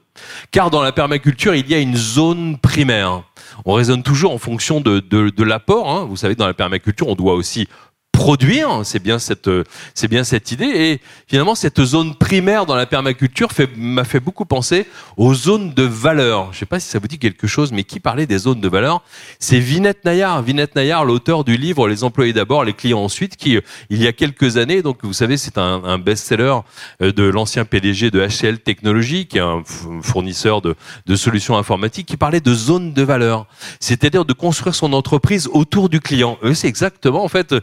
Car 0.51 0.71
dans 0.71 0.83
la 0.83 0.93
permaculture, 0.93 1.55
il 1.55 1.67
y 1.71 1.73
a 1.73 1.79
une 1.79 1.97
zone 1.97 2.59
primaire. 2.59 3.23
On 3.65 3.75
raisonne 3.75 4.03
toujours 4.03 4.33
en 4.33 4.39
fonction 4.39 4.81
de, 4.81 5.01
de, 5.01 5.45
l'apport. 5.45 5.91
Hein. 5.91 6.07
Vous 6.09 6.17
savez, 6.17 6.35
dans 6.35 6.47
la 6.47 6.55
permaculture, 6.55 7.09
on 7.09 7.15
doit 7.15 7.35
aussi 7.35 7.69
produire, 8.17 8.81
c'est 8.85 8.99
bien 8.99 9.19
cette 9.19 9.51
c'est 9.95 10.09
bien 10.09 10.25
cette 10.25 10.51
idée 10.51 10.65
et 10.65 11.01
finalement 11.29 11.55
cette 11.55 11.85
zone 11.85 12.15
primaire 12.15 12.65
dans 12.65 12.75
la 12.75 12.87
permaculture 12.87 13.51
m'a 13.77 14.05
fait 14.05 14.21
beaucoup 14.21 14.47
penser 14.47 14.87
aux 15.19 15.35
zones 15.35 15.75
de 15.75 15.83
valeur. 15.83 16.51
Je 16.53 16.59
sais 16.59 16.67
pas 16.67 16.81
si 16.81 16.89
ça 16.89 16.99
vous 16.99 17.09
dit 17.09 17.19
quelque 17.19 17.47
chose 17.47 17.73
mais 17.73 17.85
qui 17.85 18.01
parlait 18.01 18.25
des 18.25 18.39
zones 18.39 18.63
de 18.63 18.69
valeur? 18.69 19.03
C'est 19.39 19.59
Vinette 19.59 20.07
Nayar, 20.07 20.43
Vinette 20.43 20.77
Nayar 20.77 21.05
l'auteur 21.05 21.45
du 21.45 21.59
livre 21.59 21.89
Les 21.89 22.05
employés 22.05 22.33
d'abord, 22.33 22.65
les 22.65 22.73
clients 22.73 23.01
ensuite 23.01 23.37
qui 23.37 23.59
il 23.91 24.03
y 24.03 24.07
a 24.07 24.15
quelques 24.15 24.57
années 24.57 24.81
donc 24.81 25.05
vous 25.05 25.13
savez 25.13 25.37
c'est 25.37 25.59
un, 25.59 25.85
un 25.85 25.99
best-seller 25.99 26.57
euh, 27.03 27.13
de 27.13 27.25
l'ancien 27.25 27.67
PDG 27.67 28.11
de 28.11 28.27
HCL 28.27 28.61
Technologies 28.61 29.27
qui 29.27 29.37
est 29.37 29.43
un 29.43 29.63
fournisseur 30.01 30.63
de, 30.63 30.75
de 31.05 31.17
solutions 31.17 31.59
informatiques 31.59 32.07
qui 32.07 32.17
parlait 32.17 32.41
de 32.41 32.55
zones 32.55 32.95
de 32.95 33.03
valeur. 33.03 33.47
C'est-à-dire 33.79 34.25
de 34.25 34.33
construire 34.33 34.75
son 34.75 34.95
entreprise 34.95 35.51
autour 35.53 35.91
du 35.91 36.01
client. 36.01 36.39
Eux 36.43 36.55
c'est 36.55 36.69
exactement 36.69 37.23
en 37.23 37.29
fait 37.29 37.55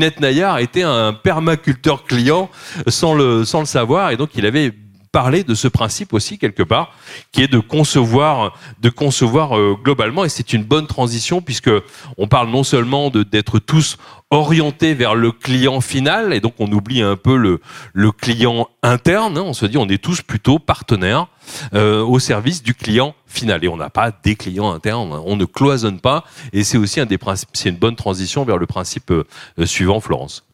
Net 0.00 0.18
Nayar 0.18 0.58
était 0.58 0.82
un 0.82 1.12
permaculteur 1.12 2.04
client 2.04 2.50
sans 2.88 3.14
le, 3.14 3.44
sans 3.44 3.60
le 3.60 3.66
savoir 3.66 4.10
et 4.10 4.16
donc 4.16 4.30
il 4.34 4.46
avait 4.46 4.72
parlé 5.12 5.44
de 5.44 5.54
ce 5.54 5.68
principe 5.68 6.12
aussi 6.12 6.38
quelque 6.38 6.62
part, 6.62 6.92
qui 7.32 7.42
est 7.42 7.48
de 7.48 7.58
concevoir, 7.58 8.56
de 8.80 8.90
concevoir 8.90 9.56
euh, 9.56 9.76
globalement. 9.82 10.24
Et 10.24 10.28
c'est 10.28 10.52
une 10.52 10.64
bonne 10.64 10.86
transition 10.86 11.40
puisque 11.40 11.70
on 12.16 12.28
parle 12.28 12.48
non 12.50 12.62
seulement 12.62 13.10
de 13.10 13.22
d'être 13.22 13.58
tous 13.58 13.96
orientés 14.30 14.94
vers 14.94 15.14
le 15.14 15.32
client 15.32 15.80
final, 15.80 16.32
et 16.32 16.40
donc 16.40 16.54
on 16.58 16.70
oublie 16.70 17.02
un 17.02 17.16
peu 17.16 17.36
le, 17.36 17.60
le 17.92 18.12
client 18.12 18.68
interne. 18.82 19.36
Hein. 19.36 19.42
on 19.42 19.52
se 19.52 19.66
dit 19.66 19.76
on 19.76 19.88
est 19.88 20.02
tous 20.02 20.22
plutôt 20.22 20.58
partenaires 20.58 21.26
euh, 21.74 22.02
au 22.02 22.18
service 22.18 22.62
du 22.62 22.74
client 22.74 23.14
final. 23.26 23.64
Et 23.64 23.68
on 23.68 23.76
n'a 23.76 23.90
pas 23.90 24.12
des 24.12 24.36
clients 24.36 24.72
internes, 24.72 25.20
on 25.24 25.36
ne 25.36 25.44
cloisonne 25.44 26.00
pas. 26.00 26.24
Et 26.52 26.62
c'est 26.62 26.78
aussi 26.78 27.00
un 27.00 27.06
des 27.06 27.18
principes. 27.18 27.50
C'est 27.54 27.70
une 27.70 27.76
bonne 27.76 27.96
transition 27.96 28.44
vers 28.44 28.58
le 28.58 28.66
principe 28.66 29.10
euh, 29.10 29.24
suivant, 29.66 30.00
Florence. 30.00 30.44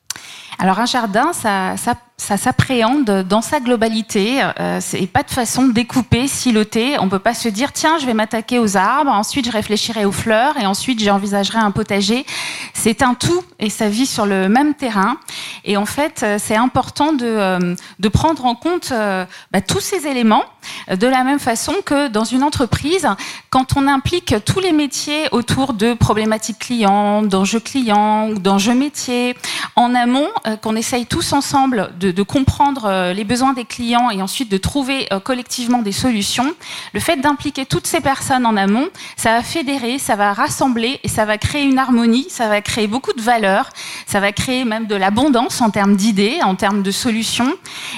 Alors 0.58 0.78
un 0.78 0.86
jardin, 0.86 1.32
ça, 1.32 1.76
ça 1.76 1.94
ça 2.18 2.36
s'appréhende 2.36 3.04
dans 3.28 3.42
sa 3.42 3.60
globalité. 3.60 4.42
Euh, 4.58 4.78
c'est 4.80 5.06
pas 5.06 5.22
de 5.22 5.30
façon 5.30 5.68
découpée, 5.68 6.26
silotée. 6.28 6.96
On 6.98 7.08
peut 7.08 7.18
pas 7.18 7.34
se 7.34 7.48
dire 7.48 7.72
tiens, 7.72 7.98
je 8.00 8.06
vais 8.06 8.14
m'attaquer 8.14 8.58
aux 8.58 8.76
arbres, 8.76 9.10
ensuite 9.10 9.46
je 9.46 9.52
réfléchirai 9.52 10.06
aux 10.06 10.12
fleurs 10.12 10.58
et 10.58 10.66
ensuite 10.66 11.02
j'envisagerai 11.02 11.58
un 11.58 11.70
potager. 11.70 12.25
C'est 12.72 13.02
un 13.02 13.14
tout 13.14 13.42
et 13.58 13.70
ça 13.70 13.88
vit 13.88 14.06
sur 14.06 14.26
le 14.26 14.48
même 14.48 14.75
terrain. 14.75 15.18
Et 15.64 15.76
en 15.76 15.86
fait, 15.86 16.22
euh, 16.22 16.38
c'est 16.40 16.56
important 16.56 17.12
de, 17.12 17.26
euh, 17.26 17.75
de 17.98 18.08
prendre 18.08 18.44
en 18.46 18.54
compte 18.54 18.90
euh, 18.92 19.25
bah, 19.52 19.60
tous 19.60 19.80
ces 19.80 20.06
éléments 20.06 20.44
de 20.88 21.06
la 21.06 21.25
même 21.25 21.38
façon 21.38 21.75
que 21.84 22.08
dans 22.08 22.25
une 22.25 22.42
entreprise, 22.42 23.08
quand 23.50 23.76
on 23.76 23.86
implique 23.86 24.34
tous 24.44 24.60
les 24.60 24.72
métiers 24.72 25.28
autour 25.32 25.72
de 25.72 25.94
problématiques 25.94 26.58
clients, 26.58 27.22
d'enjeux 27.22 27.60
clients 27.60 28.28
ou 28.30 28.38
d'enjeux 28.38 28.75
métiers, 28.75 29.36
en 29.75 29.94
amont, 29.94 30.28
qu'on 30.62 30.76
essaye 30.76 31.06
tous 31.06 31.32
ensemble 31.32 31.90
de 31.98 32.06
de, 32.10 32.22
comprendre 32.22 32.86
euh, 32.86 33.12
les 33.12 33.24
besoins 33.24 33.52
des 33.52 33.64
clients 33.64 34.10
et 34.10 34.22
ensuite 34.22 34.50
de 34.50 34.56
trouver 34.56 35.06
euh, 35.12 35.20
collectivement 35.20 35.82
des 35.82 35.92
solutions, 35.92 36.54
le 36.92 37.00
fait 37.00 37.16
d'impliquer 37.16 37.66
toutes 37.66 37.86
ces 37.86 38.00
personnes 38.00 38.46
en 38.46 38.56
amont, 38.56 38.88
ça 39.16 39.36
va 39.36 39.42
fédérer, 39.42 39.98
ça 39.98 40.16
va 40.16 40.32
rassembler 40.32 41.00
et 41.02 41.08
ça 41.08 41.24
va 41.24 41.38
créer 41.38 41.64
une 41.64 41.78
harmonie, 41.78 42.26
ça 42.28 42.48
va 42.48 42.60
créer 42.60 42.86
beaucoup 42.86 43.12
de 43.12 43.22
valeur, 43.22 43.70
ça 44.16 44.20
va 44.20 44.32
créer 44.32 44.64
même 44.64 44.87
de 44.87 44.94
l'abondance 44.94 45.61
en 45.61 45.68
termes 45.68 45.94
d'idées, 45.94 46.38
en 46.42 46.54
termes 46.54 46.82
de 46.82 46.90
solutions. 46.90 47.52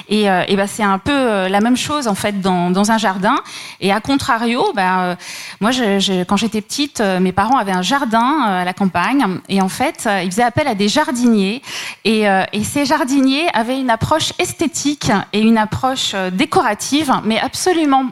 Et, 0.09 0.29
euh, 0.29 0.43
ben 0.49 0.67
c'est 0.67 0.83
un 0.83 0.97
peu 0.97 1.47
la 1.47 1.61
même 1.61 1.77
chose 1.77 2.09
en 2.09 2.15
fait 2.15 2.41
dans, 2.41 2.91
un 2.91 2.97
jardin. 2.97 3.37
Et 3.79 3.93
à 3.93 4.01
contrario, 4.01 4.73
ben, 4.75 5.15
moi 5.61 5.71
je, 5.71 5.99
je, 5.99 6.23
quand 6.25 6.35
j'étais 6.35 6.59
petite, 6.59 7.01
mes 7.21 7.31
parents 7.31 7.57
avaient 7.57 7.71
un 7.71 7.81
jardin 7.81 8.41
à 8.41 8.65
la 8.65 8.73
campagne 8.73 9.39
et 9.47 9.61
en 9.61 9.69
fait 9.69 10.09
ils 10.21 10.29
faisaient 10.29 10.43
appel 10.43 10.67
à 10.67 10.75
des 10.75 10.89
jardiniers 10.89 11.61
et, 12.03 12.25
ces 12.63 12.85
jardiniers 12.85 13.47
avaient 13.53 13.79
une 13.79 13.89
approche 13.89 14.33
esthétique 14.37 15.11
et 15.33 15.39
une 15.39 15.57
approche 15.57 16.11
euh, 16.13 16.29
décorative, 16.29 17.11
mais 17.23 17.39
absolument 17.39 18.05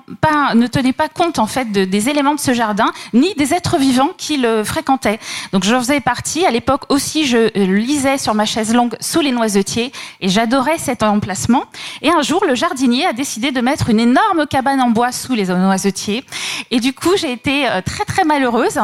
ne 0.56 0.68
tenait 0.68 0.94
pas 0.94 1.10
compte 1.10 1.40
en 1.40 1.48
fait 1.48 1.72
de, 1.72 1.86
des 1.86 2.10
éléments 2.10 2.36
de 2.36 2.40
ce 2.40 2.54
jardin, 2.54 2.92
ni 3.14 3.34
des 3.36 3.54
êtres 3.54 3.78
vivants 3.78 4.12
qui 4.18 4.38
le 4.38 4.64
fréquentaient. 4.64 5.20
Donc 5.54 5.64
je 5.64 5.76
faisais 5.76 6.00
partie. 6.00 6.46
À 6.46 6.52
l'époque 6.52 6.84
aussi, 6.90 7.26
je 7.26 7.52
lisais 7.56 7.97
sur 8.18 8.36
ma 8.36 8.46
chaise 8.46 8.74
longue 8.74 8.96
sous 9.00 9.22
les 9.22 9.32
noisetiers 9.32 9.92
et 10.22 10.30
j'adorais 10.30 10.77
cet 10.77 11.01
emplacement. 11.01 11.66
Et 12.01 12.10
un 12.10 12.22
jour, 12.22 12.46
le 12.48 12.54
jardinier 12.54 13.06
a 13.06 13.13
décidé 13.13 13.51
de 13.51 13.60
mettre 13.60 13.89
une 13.89 14.00
énorme 14.00 14.46
cabane 14.48 14.80
en 14.80 14.92
bois 14.92 15.12
sous 15.12 15.34
les 15.34 15.46
noisetiers. 15.46 16.24
Et 16.70 16.80
du 16.80 16.94
coup, 16.94 17.18
j'ai 17.18 17.32
été 17.32 17.68
euh, 17.68 17.82
très 17.82 18.06
très 18.06 18.24
malheureuse. 18.24 18.80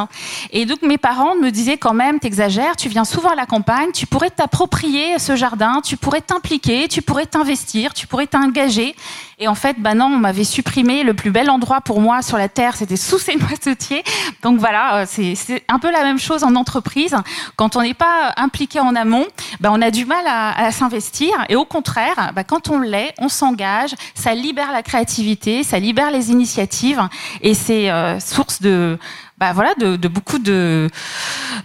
Et 0.51 0.65
donc 0.65 0.82
mes 0.82 0.98
parents 0.98 1.36
me 1.36 1.51
disaient 1.51 1.77
quand 1.77 1.93
même, 1.93 2.20
t'exagères, 2.20 2.75
tu 2.75 2.89
viens 2.89 3.05
souvent 3.05 3.29
à 3.29 3.36
la 3.36 3.46
campagne, 3.46 3.91
tu 3.93 4.08
pourrais 4.08 4.32
t'approprier 4.32 5.20
ce 5.20 5.36
jardin, 5.36 5.82
tu 5.84 5.96
pourrais 5.96 6.22
t'impliquer, 6.22 6.88
tu 6.88 7.01
pourrais 7.01 7.27
t'investir, 7.27 7.93
tu 7.93 8.08
pourrais 8.08 8.27
t'engager. 8.27 8.96
Et 9.40 9.48
en 9.48 9.56
fait, 9.56 9.78
bah 9.80 9.94
non, 9.94 10.06
on 10.06 10.18
m'avait 10.18 10.44
supprimé 10.44 11.04
le 11.04 11.13
plus 11.13 11.32
bel 11.32 11.50
endroit 11.50 11.82
pour 11.82 12.00
moi 12.00 12.22
sur 12.22 12.38
la 12.38 12.50
terre, 12.50 12.75
c'était 12.75 12.98
sous 12.98 13.18
ces 13.18 13.36
noisetiers. 13.38 14.04
Donc 14.42 14.60
voilà, 14.60 15.02
euh, 15.02 15.06
c'est 15.08 15.63
un 15.68 15.80
peu 15.80 15.92
la 15.92 16.04
même 16.04 16.20
chose 16.20 16.44
en 16.44 16.56
entreprise. 16.56 17.16
Quand 17.56 17.75
on 17.75 17.82
n'est 17.82 17.94
pas 17.94 18.34
impliqué 18.38 18.80
en 18.80 18.96
amont, 18.96 19.25
bah 19.60 19.70
on 19.72 19.82
a 19.82 19.92
du 19.92 20.06
mal 20.06 20.25
à, 20.28 20.72
s'investir. 20.72 21.34
Et 21.50 21.56
au 21.56 21.66
contraire, 21.66 22.32
bah 22.36 22.44
quand 22.44 22.70
on 22.70 22.80
l'est, 22.80 23.13
on 23.18 23.30
s'engage, 23.30 23.96
ça 24.16 24.34
libère 24.34 24.72
la 24.72 24.84
créativité, 24.84 25.63
ça 25.63 25.80
libère 25.80 26.12
les 26.12 26.32
initiatives, 26.32 27.02
et 27.42 27.54
c'est 27.54 27.90
euh, 27.90 28.20
source 28.20 28.62
de, 28.62 28.98
bah 29.38 29.54
voilà, 29.54 29.74
de, 29.75 29.96
de 29.96 30.08
beaucoup 30.08 30.40
de, 30.40 30.90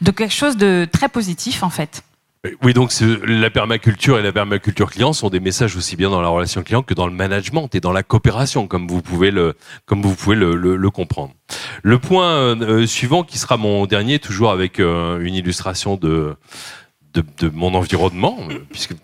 de 0.00 0.10
quelque 0.10 0.34
chose 0.34 0.56
de 0.56 0.88
très 0.90 1.08
positif 1.08 1.62
en 1.62 1.70
fait. 1.70 2.02
Oui, 2.62 2.72
donc 2.72 2.92
la 3.00 3.50
permaculture 3.50 4.18
et 4.18 4.22
la 4.22 4.30
permaculture 4.30 4.92
client 4.92 5.12
sont 5.12 5.28
des 5.28 5.40
messages 5.40 5.76
aussi 5.76 5.96
bien 5.96 6.08
dans 6.08 6.20
la 6.20 6.28
relation 6.28 6.62
client 6.62 6.82
que 6.82 6.94
dans 6.94 7.08
le 7.08 7.12
management 7.12 7.74
et 7.74 7.80
dans 7.80 7.90
la 7.90 8.04
coopération, 8.04 8.68
comme 8.68 8.86
vous 8.86 9.02
pouvez 9.02 9.32
le, 9.32 9.54
comme 9.86 10.02
vous 10.02 10.14
pouvez 10.14 10.36
le, 10.36 10.54
le, 10.54 10.90
comprendre. 10.90 11.34
Le 11.82 11.98
point 11.98 12.30
euh, 12.30 12.86
suivant, 12.86 13.24
qui 13.24 13.38
sera 13.38 13.56
mon 13.56 13.86
dernier, 13.86 14.20
toujours 14.20 14.52
avec 14.52 14.78
euh, 14.78 15.18
une 15.20 15.34
illustration 15.34 15.96
de, 15.96 16.36
de, 17.12 17.24
de, 17.38 17.48
mon 17.48 17.74
environnement, 17.74 18.38
puisque 18.70 18.94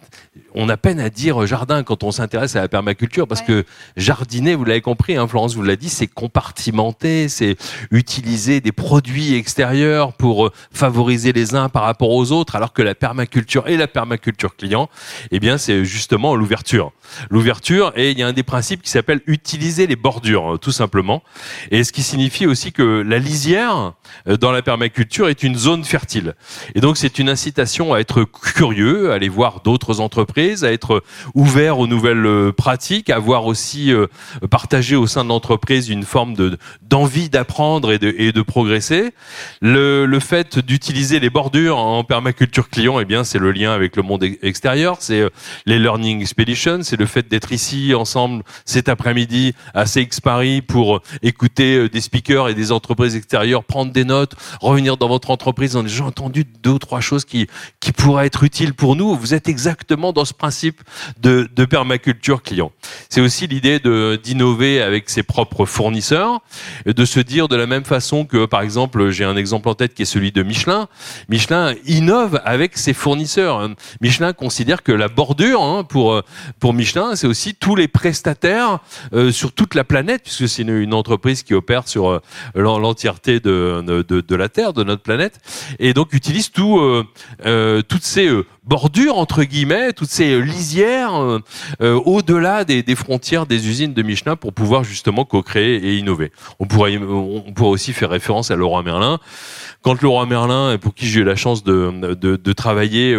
on 0.55 0.69
a 0.69 0.77
peine 0.77 1.01
à 1.01 1.11
dire 1.11 1.47
jardin 1.47 1.83
quand 1.83 2.05
on 2.05 2.13
s'intéresse 2.13 2.57
à 2.57 2.61
la 2.61 2.69
permaculture 2.69 3.27
parce 3.27 3.43
que 3.43 3.65
jardiner, 3.97 4.55
vous 4.55 4.65
l'avez 4.65 4.81
compris, 4.81 5.17
hein, 5.17 5.27
Florence 5.27 5.55
vous 5.55 5.63
l'a 5.63 5.77
dit, 5.77 5.89
c'est 5.89 6.07
compartimenter, 6.07 7.29
c'est 7.29 7.57
utiliser 7.91 8.61
des 8.61 8.73
produits 8.73 9.35
extérieurs 9.35 10.13
pour 10.13 10.47
euh, 10.47 10.53
favoriser 10.73 11.33
les 11.33 11.55
uns 11.55 11.69
par 11.69 11.83
rapport 11.83 12.11
aux 12.11 12.33
autres, 12.33 12.57
alors 12.57 12.73
que 12.73 12.83
la 12.83 12.95
permaculture 12.95 13.69
et 13.69 13.77
la 13.77 13.87
permaculture 13.87 14.57
client, 14.57 14.89
eh 15.31 15.41
bien, 15.41 15.59
c'est 15.59 15.85
justement 15.85 16.37
l'ouverture. 16.37 16.93
L'ouverture, 17.31 17.93
et 17.97 18.11
il 18.11 18.19
y 18.19 18.23
a 18.23 18.27
un 18.27 18.33
des 18.33 18.43
principes 18.43 18.83
qui 18.83 18.91
s'appelle 18.91 19.21
utiliser 19.27 19.87
les 19.87 19.97
bordures, 19.97 20.59
tout 20.61 20.73
simplement. 20.73 21.23
Et 21.71 21.85
ce 21.85 21.93
qui 21.93 22.03
signifie 22.03 22.47
aussi 22.47 22.73
que 22.73 23.03
la 23.07 23.19
lisière, 23.19 23.95
euh, 24.29 24.37
dans 24.37 24.53
la 24.53 24.63
permaculture, 24.63 25.29
est 25.29 25.43
une 25.43 25.57
zone 25.57 25.85
fertile. 25.85 26.35
Et 26.75 26.81
donc, 26.81 26.97
c'est 26.97 27.19
une 27.19 27.29
incitation 27.29 27.95
à 27.95 28.01
être 28.01 28.25
curieux, 28.25 29.11
à 29.11 29.15
aller 29.15 29.29
voir 29.29 29.61
d'autres 29.61 30.01
entreprises, 30.01 30.24
à 30.63 30.73
être 30.73 31.03
ouvert 31.35 31.79
aux 31.79 31.87
nouvelles 31.87 32.27
euh, 32.27 32.53
pratiques, 32.53 33.11
à 33.11 33.17
avoir 33.17 33.47
aussi 33.47 33.93
euh, 33.93 34.07
partagé 34.51 34.97
au 34.97 35.07
sein 35.07 35.25
de 35.25 35.29
l'entreprise 35.29 35.89
une 35.89 36.03
forme 36.03 36.35
de 36.35 36.59
d'envie 36.83 37.29
d'apprendre 37.29 37.93
et 37.93 37.99
de, 37.99 38.15
et 38.19 38.33
de 38.33 38.43
progresser. 38.43 39.13
Le, 39.61 40.07
le 40.07 40.21
fait 40.21 40.59
d'utiliser 40.59 41.21
les 41.21 41.31
bordures 41.31 41.79
en 41.79 42.05
permaculture 42.05 42.69
client, 42.69 43.01
eh 43.01 43.05
bien, 43.05 43.25
c'est 43.25 43.39
le 43.39 43.53
lien 43.53 43.73
avec 43.73 43.97
le 43.97 44.03
monde 44.03 44.25
extérieur, 44.43 44.97
c'est 45.01 45.21
euh, 45.21 45.31
les 45.67 45.79
learning 45.79 46.21
expeditions, 46.21 46.81
c'est 46.83 46.99
le 46.99 47.07
fait 47.07 47.29
d'être 47.29 47.53
ici 47.53 47.95
ensemble 47.95 48.43
cet 48.65 48.89
après-midi 48.89 49.55
à 49.75 49.85
CX 49.85 50.21
Paris 50.23 50.63
pour 50.63 51.01
écouter 51.23 51.89
des 51.89 52.01
speakers 52.01 52.49
et 52.49 52.55
des 52.55 52.73
entreprises 52.73 53.17
extérieures, 53.17 53.65
prendre 53.65 53.93
des 53.93 54.05
notes, 54.05 54.35
revenir 54.61 54.97
dans 54.97 55.09
votre 55.09 55.31
entreprise 55.31 55.77
en 55.77 55.85
ayant 55.87 56.07
entendu 56.07 56.45
deux 56.45 56.71
ou 56.71 56.79
trois 56.79 57.01
choses 57.01 57.25
qui, 57.25 57.49
qui 57.81 57.93
pourraient 57.93 58.27
être 58.27 58.45
utiles 58.45 58.75
pour 58.75 58.97
nous. 58.97 59.15
Vous 59.15 59.35
êtes 59.35 59.49
exactement 59.49 60.13
dans 60.15 60.25
ce 60.25 60.33
principe 60.33 60.81
de, 61.21 61.49
permaculture 61.65 62.43
client. 62.43 62.73
C'est 63.09 63.21
aussi 63.21 63.47
l'idée 63.47 63.81
d'innover 64.19 64.83
avec 64.83 65.11
ses 65.11 65.23
propres 65.23 65.67
fournisseurs, 65.67 66.41
de 66.87 67.05
se 67.05 67.21
dire 67.21 67.49
de 67.49 67.57
la 67.57 67.67
même 67.67 67.85
façon 67.85 68.25
que, 68.25 68.47
par 68.47 68.63
exemple, 68.63 69.11
j'ai 69.11 69.25
un 69.25 69.37
exemple 69.37 69.69
en 69.69 69.75
tête 69.75 69.95
qui 69.95 70.03
est 70.03 70.07
celui 70.07 70.31
de 70.31 70.43
Michelin. 70.43 70.89
Michelin 71.29 71.75
innove 71.87 72.41
avec 72.45 72.77
ses 72.77 72.93
fournisseurs. 72.93 73.69
Michelin 74.01 74.33
considère 74.33 74.83
que 74.83 74.93
la 74.93 75.09
bordure 75.09 75.63
hein, 75.63 75.85
pour 75.85 76.23
pour 76.61 76.75
Michelin, 76.75 77.17
c'est 77.17 77.27
aussi 77.27 77.55
tous 77.55 77.77
les 77.77 77.89
prestataires 77.89 78.79
euh, 79.13 79.33
sur 79.33 79.53
toute 79.53 79.75
la 79.75 79.85
planète, 79.85 80.23
puisque 80.25 80.49
c'est 80.49 80.63
une, 80.63 80.95
entreprise 80.95 81.43
qui 81.43 81.55
opère 81.55 81.89
sur 81.89 82.09
euh, 82.09 82.21
l'entièreté 82.55 83.41
de, 83.41 83.83
de, 83.83 84.37
la 84.37 84.49
Terre, 84.49 84.73
de 84.73 84.85
notre 84.85 85.03
planète, 85.03 85.41
et 85.79 85.93
donc 85.93 86.13
utilise 86.13 86.51
tout, 86.51 86.79
euh, 86.79 87.83
toutes 87.83 88.05
ces 88.05 88.31
bordures 88.67 89.17
entre 89.17 89.45
guillemets, 89.45 89.93
toutes 89.93 90.11
ces 90.11 90.41
lisières 90.41 91.15
euh, 91.15 92.01
au-delà 92.05 92.65
des, 92.65 92.83
frontières 92.95 93.47
des 93.47 93.69
usines 93.69 93.95
de 93.95 94.03
Michelin 94.03 94.37
pour 94.37 94.53
pouvoir 94.53 94.85
justement 94.85 95.25
co-créer 95.25 95.77
et 95.77 95.97
innover. 95.97 96.33
On 96.59 96.67
pourrait, 96.67 96.97
on 96.99 97.53
pourrait 97.53 97.71
aussi 97.71 97.93
faire 97.93 98.11
référence 98.11 98.51
à 98.51 98.57
Leroy 98.57 98.83
Merlin. 98.83 99.19
Quand 99.83 100.01
Leroy 100.01 100.27
Merlin, 100.27 100.79
pour 100.79 100.95
qui 100.95 101.07
j'ai 101.07 101.21
eu 101.21 101.25
la 101.25 101.37
chance 101.37 101.63
de, 101.63 102.15
de 102.15 102.53
travailler 102.53 103.19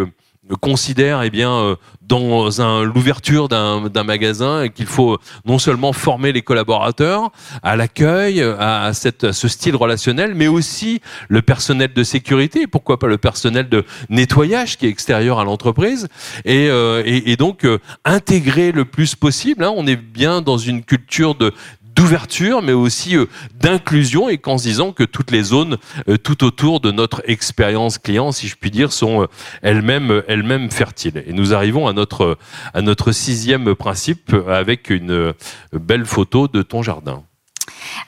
considère 0.61 1.23
eh 1.23 1.29
bien 1.29 1.51
euh, 1.51 1.75
dans 2.01 2.49
l'ouverture 2.83 3.47
d'un 3.49 4.03
magasin 4.03 4.67
qu'il 4.69 4.85
faut 4.85 5.17
non 5.45 5.57
seulement 5.57 5.91
former 5.91 6.31
les 6.31 6.43
collaborateurs 6.43 7.31
à 7.63 7.75
l'accueil 7.75 8.41
à, 8.41 8.91
cette 8.93 9.23
à 9.23 9.33
ce 9.33 9.47
style 9.47 9.75
relationnel 9.75 10.35
mais 10.35 10.47
aussi 10.47 11.01
le 11.29 11.41
personnel 11.41 11.93
de 11.93 12.03
sécurité 12.03 12.67
pourquoi 12.67 12.99
pas 12.99 13.07
le 13.07 13.17
personnel 13.17 13.69
de 13.69 13.85
nettoyage 14.09 14.77
qui 14.77 14.85
est 14.85 14.89
extérieur 14.89 15.39
à 15.39 15.45
l'entreprise 15.45 16.07
et, 16.43 16.69
euh, 16.69 17.01
et, 17.05 17.31
et, 17.31 17.37
donc 17.37 17.65
euh, 17.65 17.79
intégrer 18.03 18.71
le 18.71 18.85
plus 18.85 19.15
possible 19.15 19.63
hein, 19.63 19.73
on 19.75 19.87
est 19.87 19.95
bien 19.95 20.41
dans 20.41 20.59
une 20.59 20.83
culture 20.83 21.33
de 21.33 21.53
d'ouverture, 21.95 22.61
mais 22.61 22.73
aussi 22.73 23.15
euh, 23.15 23.25
d'inclusion, 23.55 24.29
et 24.29 24.37
qu'en 24.37 24.57
se 24.57 24.63
disant 24.63 24.91
que 24.91 25.03
toutes 25.03 25.31
les 25.31 25.43
zones 25.43 25.77
euh, 26.09 26.17
tout 26.17 26.43
autour 26.43 26.81
de 26.81 26.91
notre 26.91 27.21
expérience 27.25 27.97
client, 27.97 28.31
si 28.31 28.47
je 28.47 28.55
puis 28.55 28.71
dire, 28.71 28.91
sont 28.91 29.23
euh, 29.23 29.27
elles-mêmes 29.61 30.23
elles-mêmes 30.27 30.69
fertiles. 30.69 31.23
Et 31.25 31.33
nous 31.33 31.53
arrivons 31.53 31.87
à 31.87 31.93
notre 31.93 32.37
à 32.73 32.81
notre 32.81 33.11
sixième 33.11 33.75
principe 33.75 34.35
avec 34.47 34.89
une 34.89 35.33
belle 35.73 36.05
photo 36.05 36.47
de 36.47 36.61
ton 36.61 36.83
jardin. 36.83 37.23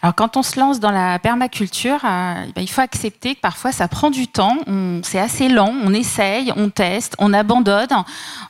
Alors 0.04 0.14
quand 0.14 0.38
on 0.38 0.44
se 0.44 0.60
lance 0.60 0.80
dans 0.80 0.92
la 0.92 1.18
permaculture, 1.18 2.00
euh, 2.04 2.46
ben, 2.56 2.62
il 2.62 2.70
faut 2.70 2.82
accepter 2.82 3.34
que 3.34 3.40
parfois 3.40 3.72
ça 3.72 3.88
prend 3.88 4.12
du 4.12 4.28
temps, 4.28 4.58
c'est 5.02 5.20
assez 5.20 5.50
lent, 5.50 5.74
on 5.84 5.92
essaye, 5.92 6.54
on 6.56 6.70
teste, 6.70 7.16
on 7.18 7.34
abandonne, 7.34 7.88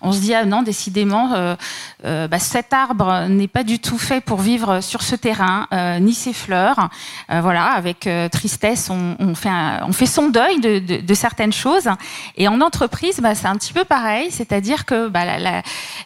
on 0.01 0.12
se 0.12 0.20
dit 0.20 0.34
ah 0.34 0.44
non 0.44 0.62
décidément 0.62 1.34
euh, 1.34 1.56
euh, 2.04 2.27
bah, 2.27 2.39
cet 2.39 2.74
arbre 2.74 3.27
n'est 3.30 3.48
pas 3.48 3.63
du 3.63 3.80
tout 3.80 3.98
fait 3.98 4.20
pour 4.20 4.39
vivre 4.39 4.82
sur 4.82 5.01
ce 5.01 5.16
terrain, 5.16 5.68
ni 6.01 6.13
ses 6.13 6.34
fleurs. 6.34 6.89
Voilà, 7.30 7.72
avec 7.72 8.10
tristesse, 8.32 8.89
on, 8.89 9.36
fait 9.36 9.50
on 9.88 9.94
fait 9.94 10.06
son 10.06 10.30
deuil 10.30 10.60
de, 10.60 11.13
certaines 11.13 11.54
choses. 11.54 11.89
Et 12.36 12.48
en 12.48 12.62
entreprise, 12.62 13.20
bah, 13.22 13.36
c'est 13.36 13.48
un 13.48 13.56
petit 13.56 13.74
peu 13.74 13.86
pareil, 13.86 14.32
c'est-à-dire 14.32 14.86
que 14.86 15.08
bah, 15.08 15.24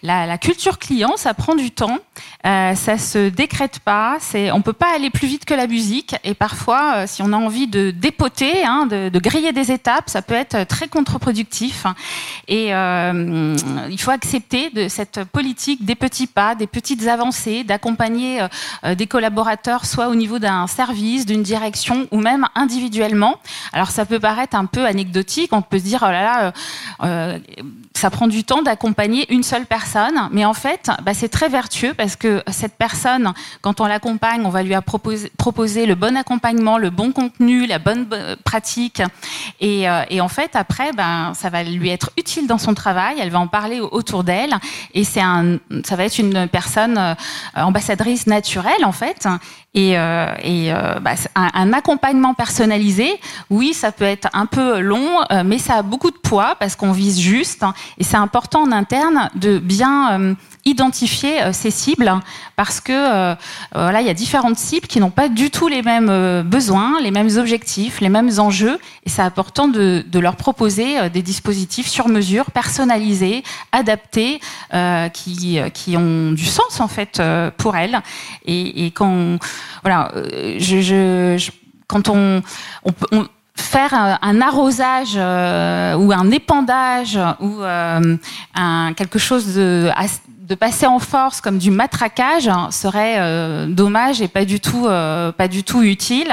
la, 0.03 0.37
culture 0.37 0.77
client, 0.77 1.13
ça 1.17 1.33
prend 1.33 1.55
du 1.55 1.71
temps, 1.71 1.97
ça 2.43 2.97
se 2.97 3.29
décrète 3.29 3.79
pas, 3.79 4.17
c'est 4.19 4.51
on 4.51 4.61
peut 4.61 4.73
pas 4.73 4.93
aller 4.95 5.09
plus 5.09 5.30
vite 5.31 5.45
que 5.45 5.53
la 5.53 5.65
musique. 5.65 6.15
Et 6.25 6.33
parfois, 6.33 6.83
euh, 6.95 7.05
si 7.07 7.21
on 7.21 7.31
a 7.31 7.37
envie 7.37 7.67
de 7.67 7.91
dépoter, 7.91 8.65
hein, 8.65 8.85
de, 8.85 9.19
griller 9.19 9.53
des 9.53 9.71
étapes, 9.71 10.09
ça 10.09 10.21
peut 10.21 10.33
être 10.33 10.67
très 10.67 10.89
contre-productif. 10.89 11.85
Et 12.49 12.75
euh, 12.75 13.55
il 13.89 13.99
faut 14.01 14.11
accepter 14.11 14.71
de 14.71 14.89
cette 14.89 15.23
politique 15.23 15.85
des 15.85 15.95
petits 15.95 16.27
pas, 16.27 16.53
des 16.53 16.67
petites 16.67 17.07
avancées, 17.07 17.63
d'accompagner 17.63 18.41
euh, 18.83 18.95
des 18.95 19.07
collaborateurs, 19.07 19.85
soit 19.85 20.09
au 20.09 20.15
niveau 20.15 20.37
d'un 20.37 20.67
service, 20.67 21.25
d'une 21.25 21.43
direction, 21.43 22.07
ou 22.11 22.19
même 22.19 22.45
individuellement. 22.55 23.35
Alors 23.71 23.91
ça 23.91 24.05
peut 24.05 24.19
paraître 24.19 24.57
un 24.57 24.65
peu 24.65 24.85
anecdotique, 24.85 25.53
on 25.53 25.61
peut 25.61 25.79
se 25.79 25.85
dire, 25.85 26.03
oh 26.05 26.11
là 26.11 26.23
là, 26.29 27.39
ça 27.93 28.09
prend 28.09 28.27
du 28.27 28.43
temps 28.43 28.63
d'accompagner 28.63 29.31
une 29.31 29.43
seule 29.43 29.65
personne, 29.65 30.27
mais 30.31 30.43
en 30.43 30.53
fait, 30.53 30.89
bah, 31.03 31.13
c'est 31.13 31.29
très 31.29 31.49
vertueux 31.49 31.93
parce 31.93 32.15
que 32.15 32.43
cette 32.51 32.75
personne, 32.75 33.31
quand 33.61 33.79
on 33.79 33.85
l'accompagne, 33.85 34.41
on 34.43 34.49
va 34.49 34.63
lui 34.63 34.75
proposer, 34.81 35.20
proposer, 35.37 35.85
le 35.85 35.95
bon 35.95 36.15
accompagnement, 36.17 36.77
le 36.77 36.89
bon 36.89 37.11
contenu, 37.11 37.65
la 37.65 37.79
bonne 37.79 38.07
pratique, 38.43 39.01
et, 39.59 39.89
euh, 39.89 40.03
et 40.09 40.21
en 40.21 40.27
fait, 40.27 40.55
après, 40.55 40.91
ben, 40.93 41.33
ça 41.33 41.49
va 41.49 41.63
lui 41.63 41.89
être 41.89 42.11
utile 42.17 42.47
dans 42.47 42.57
son 42.57 42.73
travail, 42.73 43.17
elle 43.19 43.29
va 43.29 43.39
en 43.39 43.47
parler 43.47 43.79
autour 43.79 44.23
d'elle, 44.23 44.53
et 44.93 45.03
c'est 45.03 45.21
un, 45.21 45.57
ça 45.85 45.95
va 45.95 46.05
être 46.05 46.17
une 46.17 46.47
personne 46.47 46.97
euh, 46.97 47.13
ambassadrice 47.55 48.27
naturelle 48.27 48.85
en 48.85 48.91
fait, 48.91 49.27
et, 49.73 49.97
euh, 49.97 50.27
euh, 50.45 50.99
bah, 50.99 51.13
un, 51.35 51.71
accompagnement 51.71 52.33
personnalisé, 52.33 53.09
oui, 53.49 53.73
ça 53.73 53.93
peut 53.93 54.03
être 54.03 54.27
un 54.33 54.45
peu 54.45 54.79
long, 54.79 55.21
euh, 55.31 55.43
mais 55.45 55.59
ça 55.59 55.75
a 55.75 55.81
beaucoup 55.81 56.11
de 56.11 56.17
poids 56.17 56.55
parce 56.59 56.75
qu'on 56.75 56.91
vise 56.91 57.19
juste. 57.19 57.63
Et 57.97 58.03
c'est 58.03 58.17
important 58.17 58.63
en 58.63 58.71
interne 58.73 59.29
de 59.35 59.59
bien 59.59 60.19
euh, 60.19 60.33
identifier 60.65 61.41
euh, 61.41 61.53
ces 61.53 61.71
cibles. 61.71 62.11
Parce 62.57 62.81
que 62.81 62.91
euh, 62.91 63.35
voilà, 63.73 64.01
il 64.01 64.07
y 64.07 64.09
a 64.09 64.13
différentes 64.13 64.57
cibles 64.57 64.87
qui 64.87 64.99
n'ont 64.99 65.09
pas 65.11 65.29
du 65.29 65.49
tout 65.49 65.67
les 65.67 65.81
mêmes 65.81 66.09
euh, 66.09 66.43
besoins, 66.43 66.99
les 67.01 67.11
mêmes 67.11 67.29
objectifs, 67.37 68.01
les 68.01 68.09
mêmes 68.09 68.31
enjeux, 68.37 68.79
et 69.05 69.09
c'est 69.09 69.21
important 69.21 69.67
de, 69.67 70.03
leur 70.19 70.35
proposer 70.35 71.09
des 71.09 71.21
dispositifs 71.21 71.87
sur 71.87 72.07
mesure, 72.07 72.51
personnalisés, 72.51 73.43
adaptés, 73.71 74.39
euh, 74.73 75.09
qui, 75.09 75.97
ont 75.97 76.31
du 76.31 76.45
sens 76.45 76.79
en 76.79 76.87
fait 76.87 77.21
pour 77.57 77.75
elles. 77.75 78.01
Et, 78.45 78.91
quand 78.91 79.39
on, 82.07 82.41
on, 83.11 83.27
faire 83.61 84.19
un 84.21 84.41
arrosage 84.41 85.13
euh, 85.15 85.95
ou 85.95 86.11
un 86.11 86.31
épandage 86.31 87.19
ou 87.39 87.61
euh, 87.61 88.17
quelque 88.95 89.19
chose 89.19 89.55
de, 89.55 89.89
de 90.51 90.55
passer 90.55 90.85
en 90.85 90.99
force 90.99 91.39
comme 91.39 91.57
du 91.57 91.71
matraquage 91.71 92.49
serait 92.71 93.15
euh, 93.19 93.67
dommage 93.67 94.21
et 94.21 94.27
pas 94.27 94.43
du 94.43 94.59
tout 94.59 94.85
euh, 94.85 95.31
pas 95.31 95.47
du 95.47 95.63
tout 95.63 95.81
utile 95.81 96.27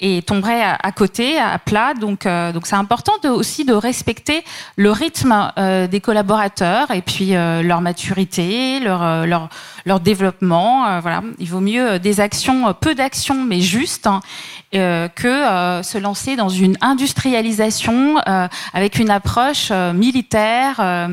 et 0.00 0.22
tomberait 0.22 0.62
à, 0.62 0.90
côté 0.92 1.38
à 1.38 1.58
plat. 1.58 1.92
Donc 1.92 2.24
euh, 2.24 2.50
c'est 2.64 2.76
important 2.76 3.12
aussi 3.24 3.66
de 3.66 3.74
respecter 3.74 4.42
le 4.76 4.90
rythme 4.90 5.52
des 5.90 6.00
collaborateurs 6.00 6.90
et 6.92 7.02
puis 7.02 7.32
leur 7.32 7.82
maturité 7.82 8.80
leur 8.80 9.50
leur 9.88 10.00
développement 10.00 11.00
voilà 11.00 11.22
il 11.38 11.48
vaut 11.48 11.60
mieux 11.60 11.98
des 11.98 12.20
actions 12.20 12.72
peu 12.80 12.94
d'actions 12.94 13.44
mais 13.44 13.60
justes 13.60 14.06
hein, 14.06 14.20
que 14.72 15.82
se 15.82 15.98
lancer 15.98 16.36
dans 16.36 16.48
une 16.48 16.76
industrialisation 16.80 18.18
avec 18.72 18.98
une 18.98 19.10
approche 19.10 19.70
militaire 19.94 21.08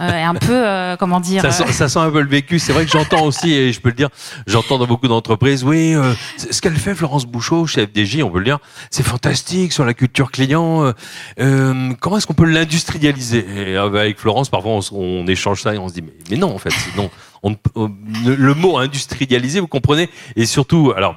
et 0.00 0.02
un 0.02 0.34
peu 0.34 0.96
comment 0.98 1.20
dire 1.20 1.42
ça, 1.52 1.88
sent 1.88 1.98
un 1.98 2.10
peu 2.10 2.20
le 2.20 2.28
vécu. 2.28 2.58
C'est 2.58 2.72
vrai 2.72 2.84
que 2.84 2.90
j'entends 2.90 3.24
aussi, 3.24 3.52
et 3.52 3.72
je 3.72 3.80
peux 3.80 3.88
le 3.88 3.94
dire, 3.94 4.08
j'entends 4.46 4.78
dans 4.78 4.86
beaucoup 4.86 5.08
d'entreprises, 5.08 5.64
oui, 5.64 5.94
euh, 5.94 6.12
ce 6.36 6.60
qu'elle 6.60 6.76
fait, 6.76 6.94
Florence 6.94 7.26
Bouchot, 7.26 7.66
chef 7.66 7.90
DJ, 7.94 8.22
on 8.22 8.30
peut 8.30 8.38
le 8.38 8.44
dire, 8.44 8.58
c'est 8.90 9.02
fantastique 9.02 9.72
sur 9.72 9.84
la 9.84 9.94
culture 9.94 10.30
client. 10.30 10.84
Euh, 10.84 10.92
euh 11.40 11.92
comment 12.00 12.18
est-ce 12.18 12.26
qu'on 12.26 12.34
peut 12.34 12.44
l'industrialiser? 12.44 13.76
Avec 13.76 14.18
Florence, 14.18 14.48
parfois, 14.48 14.80
on, 14.92 15.26
échange 15.26 15.62
ça 15.62 15.74
et 15.74 15.78
on 15.78 15.88
se 15.88 15.94
dit, 15.94 16.02
mais, 16.02 16.12
mais 16.30 16.36
non, 16.36 16.54
en 16.54 16.58
fait, 16.58 16.72
non. 16.96 17.10
On, 17.42 17.56
le 17.76 18.54
mot 18.54 18.78
industrialiser, 18.78 19.60
vous 19.60 19.68
comprenez 19.68 20.08
Et 20.36 20.46
surtout, 20.46 20.92
alors 20.96 21.16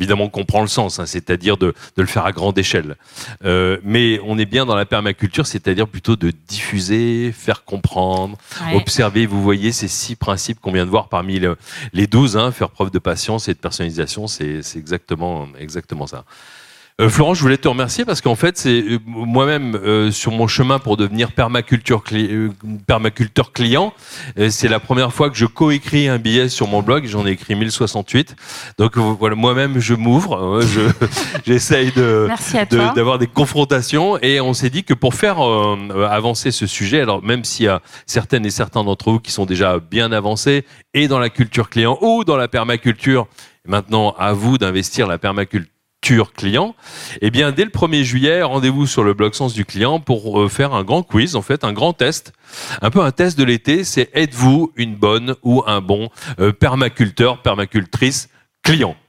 évidemment 0.00 0.28
qu'on 0.28 0.40
comprend 0.40 0.62
le 0.62 0.68
sens, 0.68 0.98
hein, 0.98 1.04
c'est-à-dire 1.04 1.58
de, 1.58 1.74
le 1.96 2.06
faire 2.06 2.24
à 2.24 2.32
grande 2.32 2.56
échelle. 2.58 2.96
Euh, 3.44 3.76
mais 3.84 4.18
on 4.24 4.38
est 4.38 4.46
bien 4.46 4.64
dans 4.64 4.74
la 4.74 4.86
permaculture, 4.86 5.46
c'est-à-dire 5.46 5.86
plutôt 5.86 6.16
de 6.16 6.32
diffuser, 6.48 7.32
faire 7.32 7.64
comprendre, 7.64 8.38
observer. 8.72 9.26
Vous 9.26 9.42
voyez 9.42 9.72
ces 9.72 9.88
six 9.88 10.16
principes 10.16 10.58
qu'on 10.58 10.72
vient 10.72 10.86
de 10.86 10.90
voir 10.90 11.08
parmi 11.08 11.40
les 11.92 12.06
douze, 12.06 12.38
hein, 12.38 12.50
faire 12.50 12.70
preuve 12.70 12.90
de 12.90 12.98
patience 12.98 13.48
et 13.48 13.54
de 13.54 13.58
personnalisation, 13.58 14.26
c'est 14.26 14.62
exactement, 14.74 15.48
exactement 15.58 16.06
ça. 16.06 16.24
Euh, 17.00 17.08
Florent, 17.08 17.32
je 17.32 17.40
voulais 17.40 17.56
te 17.56 17.66
remercier 17.66 18.04
parce 18.04 18.20
qu'en 18.20 18.34
fait, 18.34 18.58
c'est 18.58 18.82
euh, 18.82 18.98
moi-même 19.06 19.74
euh, 19.74 20.10
sur 20.10 20.32
mon 20.32 20.46
chemin 20.46 20.78
pour 20.78 20.98
devenir 20.98 21.32
permaculture 21.32 22.04
permaculteur 22.86 23.52
client, 23.52 23.94
c'est 24.50 24.68
la 24.68 24.80
première 24.80 25.12
fois 25.12 25.30
que 25.30 25.36
je 25.36 25.46
coécris 25.46 26.08
un 26.08 26.18
billet 26.18 26.48
sur 26.48 26.66
mon 26.68 26.82
blog. 26.82 27.06
J'en 27.06 27.26
ai 27.26 27.30
écrit 27.30 27.54
1068. 27.54 28.36
Donc 28.78 28.98
voilà, 28.98 29.34
moi-même, 29.34 29.78
je 29.78 29.94
m'ouvre, 29.94 30.60
j'essaye 31.46 31.90
de 31.92 32.28
d'avoir 32.94 33.18
des 33.18 33.26
confrontations 33.26 34.18
et 34.18 34.40
on 34.40 34.52
s'est 34.52 34.70
dit 34.70 34.84
que 34.84 34.94
pour 34.94 35.14
faire 35.14 35.38
avancer 36.10 36.50
ce 36.50 36.66
sujet, 36.66 37.00
alors 37.00 37.22
même 37.22 37.44
s'il 37.44 37.66
y 37.66 37.68
a 37.68 37.80
certaines 38.06 38.44
et 38.44 38.50
certains 38.50 38.84
d'entre 38.84 39.10
vous 39.10 39.20
qui 39.20 39.32
sont 39.32 39.46
déjà 39.46 39.78
bien 39.78 40.12
avancés 40.12 40.64
et 40.94 41.08
dans 41.08 41.18
la 41.18 41.30
culture 41.30 41.70
client 41.70 41.98
ou 42.02 42.24
dans 42.24 42.36
la 42.36 42.48
permaculture, 42.48 43.26
maintenant 43.66 44.14
à 44.18 44.32
vous 44.32 44.58
d'investir 44.58 45.06
la 45.06 45.18
permaculture 45.18 45.70
client, 46.00 46.74
eh 47.20 47.30
bien 47.30 47.52
dès 47.52 47.64
le 47.64 47.70
1er 47.70 48.02
juillet, 48.02 48.42
rendez-vous 48.42 48.86
sur 48.86 49.04
le 49.04 49.14
blog 49.14 49.34
Sens 49.34 49.52
du 49.52 49.64
client 49.64 50.00
pour 50.00 50.40
euh, 50.40 50.48
faire 50.48 50.74
un 50.74 50.82
grand 50.82 51.02
quiz, 51.02 51.36
en 51.36 51.42
fait, 51.42 51.64
un 51.64 51.72
grand 51.72 51.92
test, 51.92 52.32
un 52.82 52.90
peu 52.90 53.00
un 53.00 53.12
test 53.12 53.38
de 53.38 53.44
l'été, 53.44 53.84
c'est 53.84 54.10
êtes-vous 54.14 54.72
une 54.76 54.96
bonne 54.96 55.36
ou 55.42 55.62
un 55.66 55.80
bon 55.80 56.08
euh, 56.40 56.52
permaculteur, 56.52 57.42
permacultrice? 57.42 58.28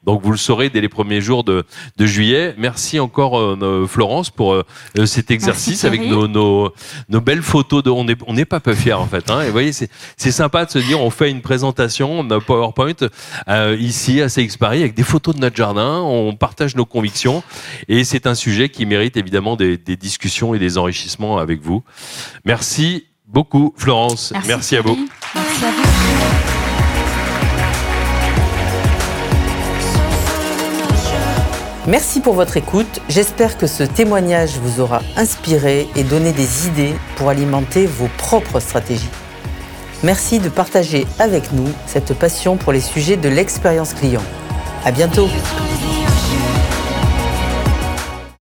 Donc 0.03 0.23
vous 0.23 0.31
le 0.31 0.37
saurez 0.37 0.69
dès 0.69 0.81
les 0.81 0.89
premiers 0.89 1.21
jours 1.21 1.43
de, 1.43 1.63
de 1.97 2.05
juillet. 2.05 2.55
Merci 2.57 2.99
encore 2.99 3.39
euh, 3.39 3.85
Florence 3.87 4.31
pour 4.31 4.53
euh, 4.53 4.65
euh, 4.97 5.05
cet 5.05 5.29
exercice 5.29 5.85
avec 5.85 6.01
nos, 6.01 6.27
nos, 6.27 6.73
nos, 7.09 7.21
belles 7.21 7.43
photos. 7.43 7.83
De, 7.83 7.91
on 7.91 8.05
n'est 8.05 8.15
on 8.25 8.35
est 8.35 8.45
pas 8.45 8.59
peu 8.59 8.73
fiers 8.73 8.93
en 8.93 9.05
fait. 9.05 9.29
Hein. 9.29 9.41
Et 9.41 9.45
vous 9.45 9.51
voyez, 9.51 9.71
c'est 9.71 10.31
sympa 10.31 10.65
de 10.65 10.71
se 10.71 10.79
dire 10.79 10.99
on 10.99 11.11
fait 11.11 11.29
une 11.29 11.41
présentation, 11.41 12.19
on 12.19 12.39
PowerPoint 12.39 12.95
ici 13.77 14.21
à 14.21 14.27
CX 14.27 14.57
Paris 14.57 14.79
avec 14.79 14.95
des 14.95 15.03
photos 15.03 15.35
de 15.35 15.39
notre 15.39 15.55
jardin. 15.55 16.01
On 16.01 16.35
partage 16.35 16.75
nos 16.75 16.85
convictions 16.85 17.43
et 17.87 18.03
c'est 18.03 18.25
un 18.25 18.35
sujet 18.35 18.69
qui 18.69 18.85
mérite 18.85 19.17
évidemment 19.17 19.55
des, 19.55 19.77
des, 19.77 19.95
discussions 19.95 20.55
et 20.55 20.59
des 20.59 20.77
enrichissements 20.77 21.37
avec 21.37 21.61
vous. 21.61 21.83
Merci 22.45 23.05
beaucoup 23.27 23.73
Florence. 23.77 24.33
Merci, 24.47 24.77
à 24.77 24.81
vous. 24.81 25.07
Merci 25.35 25.65
à 25.65 25.71
vous. 25.71 26.60
Merci 31.87 32.21
pour 32.21 32.35
votre 32.35 32.57
écoute. 32.57 33.01
J'espère 33.09 33.57
que 33.57 33.65
ce 33.65 33.81
témoignage 33.81 34.51
vous 34.59 34.81
aura 34.81 35.01
inspiré 35.17 35.87
et 35.95 36.03
donné 36.03 36.31
des 36.31 36.67
idées 36.67 36.93
pour 37.15 37.29
alimenter 37.29 37.87
vos 37.87 38.07
propres 38.19 38.59
stratégies. 38.59 39.09
Merci 40.03 40.37
de 40.37 40.49
partager 40.49 41.07
avec 41.17 41.51
nous 41.53 41.69
cette 41.87 42.13
passion 42.13 42.55
pour 42.55 42.71
les 42.71 42.81
sujets 42.81 43.17
de 43.17 43.29
l'expérience 43.29 43.95
client. 43.95 44.21
À 44.85 44.91
bientôt. 44.91 45.27